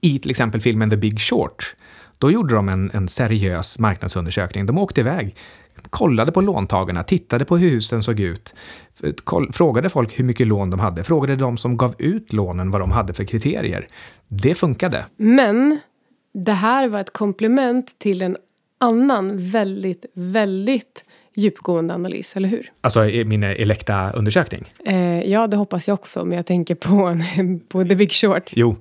I 0.00 0.18
till 0.18 0.30
exempel 0.30 0.60
filmen 0.60 0.90
The 0.90 0.96
Big 0.96 1.20
Short, 1.20 1.74
då 2.18 2.30
gjorde 2.30 2.54
de 2.54 2.68
en, 2.68 2.90
en 2.94 3.08
seriös 3.08 3.78
marknadsundersökning. 3.78 4.66
De 4.66 4.78
åkte 4.78 5.00
iväg 5.00 5.34
kollade 5.90 6.32
på 6.32 6.40
låntagarna, 6.40 7.02
tittade 7.02 7.44
på 7.44 7.56
hur 7.56 7.70
husen 7.70 8.02
såg 8.02 8.20
ut, 8.20 8.54
frågade 9.52 9.88
folk 9.88 10.18
hur 10.18 10.24
mycket 10.24 10.46
lån 10.46 10.70
de 10.70 10.80
hade, 10.80 11.04
frågade 11.04 11.36
de 11.36 11.56
som 11.56 11.76
gav 11.76 11.94
ut 11.98 12.32
lånen 12.32 12.70
vad 12.70 12.80
de 12.80 12.90
hade 12.90 13.14
för 13.14 13.24
kriterier. 13.24 13.88
Det 14.28 14.54
funkade. 14.54 15.06
Men 15.16 15.78
det 16.34 16.52
här 16.52 16.88
var 16.88 17.00
ett 17.00 17.12
komplement 17.12 17.98
till 17.98 18.22
en 18.22 18.36
annan 18.80 19.50
väldigt, 19.50 20.04
väldigt 20.14 21.04
djupgående 21.34 21.94
analys, 21.94 22.36
eller 22.36 22.48
hur? 22.48 22.72
Alltså 22.80 23.04
min 23.04 23.42
Elekta-undersökning? 23.42 24.64
Eh, 24.84 25.30
ja, 25.30 25.46
det 25.46 25.56
hoppas 25.56 25.88
jag 25.88 25.94
också, 25.94 26.24
men 26.24 26.36
jag 26.36 26.46
tänker 26.46 26.74
på, 26.74 27.18
på 27.68 27.84
The 27.84 27.94
Big 27.94 28.12
Short. 28.12 28.50
Jo, 28.52 28.76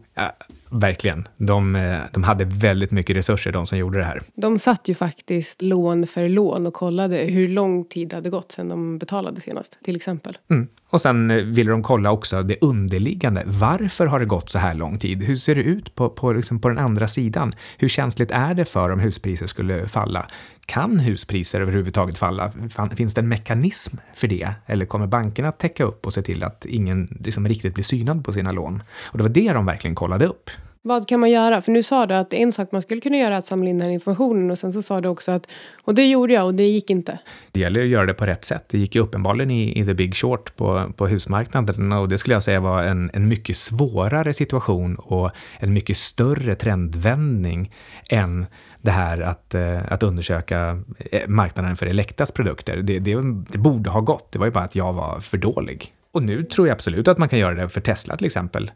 Verkligen. 0.79 1.27
De, 1.37 1.75
eh, 1.75 1.99
de 2.11 2.23
hade 2.23 2.45
väldigt 2.45 2.91
mycket 2.91 3.15
resurser, 3.15 3.51
de 3.51 3.65
som 3.65 3.77
gjorde 3.77 3.99
det 3.99 4.05
här. 4.05 4.21
De 4.35 4.59
satt 4.59 4.87
ju 4.87 4.95
faktiskt 4.95 5.61
lån 5.61 6.07
för 6.07 6.29
lån 6.29 6.67
och 6.67 6.73
kollade 6.73 7.17
hur 7.17 7.47
lång 7.47 7.85
tid 7.85 8.09
det 8.09 8.15
hade 8.15 8.29
gått 8.29 8.51
sedan 8.51 8.69
de 8.69 8.97
betalade 8.97 9.41
senast, 9.41 9.79
till 9.83 9.95
exempel. 9.95 10.37
Mm. 10.49 10.67
Och 10.89 11.01
sen 11.01 11.31
eh, 11.31 11.37
ville 11.37 11.71
de 11.71 11.83
kolla 11.83 12.11
också 12.11 12.43
det 12.43 12.57
underliggande. 12.61 13.43
Varför 13.45 14.05
har 14.05 14.19
det 14.19 14.25
gått 14.25 14.49
så 14.49 14.59
här 14.59 14.73
lång 14.73 14.99
tid? 14.99 15.23
Hur 15.23 15.35
ser 15.35 15.55
det 15.55 15.61
ut 15.61 15.95
på, 15.95 16.09
på, 16.09 16.33
liksom 16.33 16.59
på 16.59 16.69
den 16.69 16.77
andra 16.77 17.07
sidan? 17.07 17.53
Hur 17.77 17.87
känsligt 17.87 18.31
är 18.31 18.53
det 18.53 18.65
för 18.65 18.89
om 18.89 18.99
huspriser 18.99 19.47
skulle 19.47 19.87
falla? 19.87 20.27
Kan 20.65 20.99
huspriser 20.99 21.61
överhuvudtaget 21.61 22.17
falla? 22.17 22.51
Finns 22.95 23.13
det 23.13 23.21
en 23.21 23.29
mekanism 23.29 23.97
för 24.15 24.27
det? 24.27 24.49
Eller 24.65 24.85
kommer 24.85 25.07
bankerna 25.07 25.49
att 25.49 25.59
täcka 25.59 25.83
upp 25.83 26.05
och 26.05 26.13
se 26.13 26.21
till 26.21 26.43
att 26.43 26.65
ingen 26.65 27.17
liksom 27.19 27.47
riktigt 27.47 27.73
blir 27.73 27.83
synad 27.83 28.25
på 28.25 28.33
sina 28.33 28.51
lån? 28.51 28.83
Och 29.11 29.17
det 29.17 29.23
var 29.23 29.29
det 29.29 29.53
de 29.53 29.65
verkligen 29.65 29.95
kollade 29.95 30.25
upp. 30.25 30.49
Vad 30.87 31.07
kan 31.07 31.19
man 31.19 31.29
göra? 31.29 31.61
För 31.61 31.71
nu 31.71 31.83
sa 31.83 32.05
du 32.05 32.15
att 32.15 32.33
en 32.33 32.51
sak 32.51 32.71
man 32.71 32.81
skulle 32.81 33.01
kunna 33.01 33.17
göra 33.17 33.33
är 33.33 33.37
att 33.37 33.45
samla 33.45 33.69
in 33.69 33.77
den 33.77 33.87
här 33.87 33.93
informationen 33.93 34.51
och 34.51 34.59
sen 34.59 34.71
så 34.71 34.81
sa 34.81 35.01
du 35.01 35.09
också 35.09 35.31
att 35.31 35.47
och 35.83 35.95
det 35.95 36.05
gjorde 36.05 36.33
jag 36.33 36.45
och 36.45 36.53
det 36.53 36.67
gick 36.67 36.89
inte. 36.89 37.19
Det 37.51 37.59
gäller 37.59 37.81
att 37.81 37.87
göra 37.87 38.05
det 38.05 38.13
på 38.13 38.25
rätt 38.25 38.45
sätt. 38.45 38.65
Det 38.69 38.77
gick 38.77 38.95
ju 38.95 39.01
uppenbarligen 39.01 39.51
i, 39.51 39.79
i 39.79 39.85
the 39.85 39.93
big 39.93 40.15
short 40.15 40.55
på, 40.55 40.91
på 40.95 41.07
husmarknaden 41.07 41.91
och 41.91 42.09
det 42.09 42.17
skulle 42.17 42.35
jag 42.35 42.43
säga 42.43 42.59
var 42.59 42.83
en, 42.83 43.11
en 43.13 43.27
mycket 43.27 43.57
svårare 43.57 44.33
situation 44.33 44.95
och 44.95 45.31
en 45.59 45.73
mycket 45.73 45.97
större 45.97 46.55
trendvändning 46.55 47.71
än 48.09 48.45
det 48.81 48.91
här 48.91 49.21
att, 49.21 49.55
eh, 49.55 49.91
att 49.91 50.03
undersöka 50.03 50.81
eh, 51.11 51.27
marknaden 51.27 51.75
för 51.75 51.85
Elektas 51.85 52.31
produkter. 52.31 52.77
Det, 52.77 52.99
det, 52.99 53.15
det 53.51 53.57
borde 53.57 53.89
ha 53.89 54.01
gått, 54.01 54.31
det 54.31 54.39
var 54.39 54.45
ju 54.45 54.51
bara 54.51 54.63
att 54.63 54.75
jag 54.75 54.93
var 54.93 55.19
för 55.19 55.37
dålig. 55.37 55.93
Och 56.11 56.23
nu 56.23 56.43
tror 56.43 56.67
jag 56.67 56.73
absolut 56.73 57.07
att 57.07 57.17
man 57.17 57.29
kan 57.29 57.39
göra 57.39 57.53
det 57.53 57.69
för 57.69 57.81
Tesla 57.81 58.17
till 58.17 58.25
exempel 58.25 58.71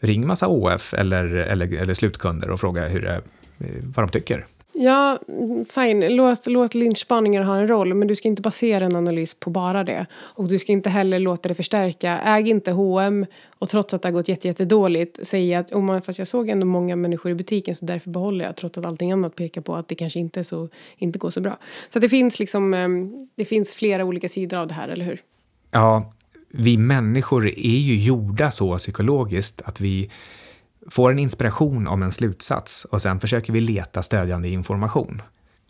ring 0.00 0.26
massa 0.26 0.48
OF 0.48 0.94
eller, 0.94 1.24
eller, 1.24 1.74
eller 1.82 1.94
slutkunder 1.94 2.50
och 2.50 2.60
fråga 2.60 2.88
hur 2.88 3.00
det, 3.00 3.22
vad 3.82 4.06
de 4.06 4.08
tycker. 4.08 4.44
Ja, 4.78 5.18
fine. 5.70 6.16
Låt, 6.16 6.46
låt 6.46 6.74
lynchspaningar 6.74 7.42
ha 7.42 7.56
en 7.56 7.68
roll 7.68 7.94
men 7.94 8.08
du 8.08 8.16
ska 8.16 8.28
inte 8.28 8.42
basera 8.42 8.84
en 8.84 8.96
analys 8.96 9.34
på 9.34 9.50
bara 9.50 9.84
det. 9.84 10.06
Och 10.14 10.48
du 10.48 10.58
ska 10.58 10.72
inte 10.72 10.90
heller 10.90 11.18
låta 11.18 11.48
det 11.48 11.54
förstärka. 11.54 12.18
Äg 12.18 12.48
inte 12.48 12.70
H&M 12.70 13.26
och 13.58 13.68
trots 13.68 13.94
att 13.94 14.02
det 14.02 14.08
har 14.08 14.12
gått 14.12 14.28
jättedåligt 14.28 15.18
jätte 15.18 15.30
säga 15.30 15.58
att 15.58 15.72
oh, 15.72 15.82
man, 15.82 16.02
fast 16.02 16.18
jag 16.18 16.28
såg 16.28 16.48
ändå 16.48 16.66
många 16.66 16.96
människor 16.96 17.32
i 17.32 17.34
butiken 17.34 17.74
så 17.74 17.84
därför 17.84 18.10
behåller 18.10 18.44
jag 18.44 18.56
trots 18.56 18.78
att 18.78 18.84
allting 18.84 19.12
annat 19.12 19.36
pekar 19.36 19.60
på 19.60 19.76
att 19.76 19.88
det 19.88 19.94
kanske 19.94 20.18
inte, 20.18 20.44
så, 20.44 20.68
inte 20.96 21.18
går 21.18 21.30
så 21.30 21.40
bra. 21.40 21.58
Så 21.88 21.98
det 21.98 22.08
finns 22.08 22.38
liksom, 22.38 22.74
ehm, 22.74 23.28
det 23.34 23.44
finns 23.44 23.74
flera 23.74 24.04
olika 24.04 24.28
sidor 24.28 24.58
av 24.58 24.66
det 24.66 24.74
här, 24.74 24.88
eller 24.88 25.04
hur? 25.04 25.22
Ja, 25.70 26.10
vi 26.58 26.76
människor 26.76 27.46
är 27.46 27.78
ju 27.78 27.96
gjorda 27.96 28.50
så 28.50 28.78
psykologiskt 28.78 29.62
att 29.64 29.80
vi 29.80 30.10
får 30.90 31.10
en 31.10 31.18
inspiration 31.18 31.86
om 31.86 32.02
en 32.02 32.12
slutsats 32.12 32.84
och 32.84 33.02
sen 33.02 33.20
försöker 33.20 33.52
vi 33.52 33.60
leta 33.60 34.02
stödjande 34.02 34.48
information. 34.48 35.22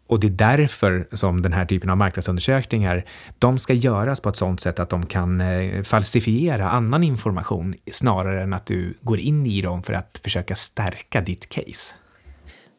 Och 0.07 0.21
det 0.21 0.27
är 0.27 0.31
därför 0.31 1.09
som 1.13 1.43
den 1.43 1.53
här 1.53 1.65
typen 1.65 1.91
av 1.91 1.97
marknadsundersökningar, 1.97 3.05
de 3.39 3.59
ska 3.59 3.73
göras 3.73 4.21
på 4.21 4.29
ett 4.29 4.37
sådant 4.37 4.61
sätt 4.61 4.81
att 4.81 4.91
de 4.91 5.07
kan 5.07 5.41
eh, 5.41 5.83
falsifiera 5.83 6.71
annan 6.71 7.03
information 7.03 7.75
snarare 7.91 8.43
än 8.43 8.53
att 8.53 8.67
du 8.67 8.95
går 9.01 9.19
in 9.19 9.47
i 9.47 9.63
dem 9.63 9.83
för 9.83 9.93
att 9.93 10.21
försöka 10.23 10.55
stärka 10.55 11.21
ditt 11.21 11.49
case. 11.49 11.95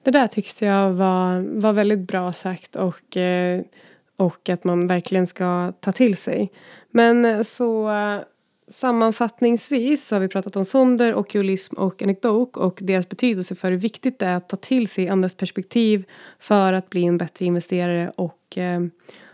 Det 0.04 0.12
där 0.12 0.28
tyckte 0.28 0.66
jag 0.66 0.94
var, 0.94 1.60
var 1.62 1.74
väldigt 1.74 2.08
bra 2.08 2.34
sagt 2.34 2.76
och, 2.76 3.18
eh, 3.18 3.62
och 4.18 4.50
att 4.50 4.64
man 4.64 4.88
verkligen 4.88 5.28
ska 5.28 5.74
ta 5.80 5.92
till 5.92 6.18
sig. 6.18 6.52
Men 6.92 7.26
eh, 7.26 7.44
så 7.44 7.90
Sammanfattningsvis 8.70 10.08
så 10.08 10.16
har 10.16 10.20
vi 10.20 10.28
pratat 10.28 10.56
om 10.56 10.66
sonder, 10.66 11.16
okulism 11.16 11.76
och 11.76 12.02
anekdok 12.02 12.58
och 12.58 12.80
deras 12.82 13.10
betydelse 13.10 13.56
för 13.56 13.72
hur 13.72 13.78
viktigt 13.78 14.20
det 14.20 14.26
är 14.26 14.36
att 14.36 14.50
ta 14.50 14.58
till 14.58 14.88
sig 14.88 15.10
andras 15.10 15.36
perspektiv 15.36 16.06
för 16.40 16.74
att 16.74 16.90
bli 16.90 17.04
en 17.04 17.18
bättre 17.18 17.46
investerare 17.46 18.12
och, 18.16 18.58
eh, 18.58 18.82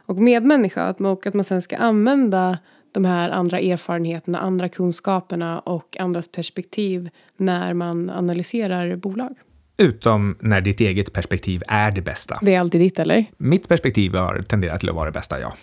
och 0.05 0.17
medmänniska. 0.17 0.95
Och 0.99 1.27
att 1.27 1.33
man 1.33 1.43
sen 1.43 1.61
ska 1.61 1.77
använda 1.77 2.57
de 2.91 3.05
här 3.05 3.29
andra 3.29 3.59
erfarenheterna, 3.59 4.37
andra 4.37 4.69
kunskaperna 4.69 5.59
och 5.59 5.97
andras 5.99 6.27
perspektiv 6.27 7.09
när 7.37 7.73
man 7.73 8.09
analyserar 8.09 8.95
bolag. 8.95 9.35
Utom 9.77 10.37
när 10.39 10.61
ditt 10.61 10.79
eget 10.79 11.13
perspektiv 11.13 11.61
är 11.67 11.91
det 11.91 12.01
bästa. 12.01 12.39
Det 12.41 12.55
är 12.55 12.59
alltid 12.59 12.81
ditt, 12.81 12.99
eller? 12.99 13.25
Mitt 13.37 13.67
perspektiv 13.67 14.15
har 14.15 14.41
tenderat 14.41 14.79
till 14.79 14.89
att 14.89 14.95
vara 14.95 15.05
det 15.05 15.11
bästa, 15.11 15.39
ja. 15.39 15.53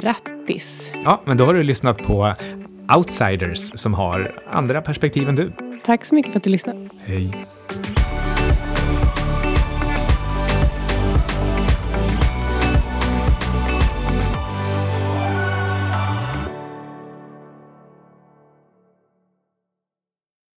Grattis! 0.00 0.92
Ja, 1.04 1.22
men 1.24 1.36
då 1.36 1.44
har 1.44 1.54
du 1.54 1.62
lyssnat 1.62 1.98
på 1.98 2.34
outsiders 2.96 3.80
som 3.80 3.94
har 3.94 4.32
andra 4.50 4.82
perspektiv 4.82 5.28
än 5.28 5.34
du. 5.34 5.52
Tack 5.84 6.04
så 6.04 6.14
mycket 6.14 6.32
för 6.32 6.38
att 6.38 6.44
du 6.44 6.50
lyssnade. 6.50 6.88
Hej. 7.04 7.46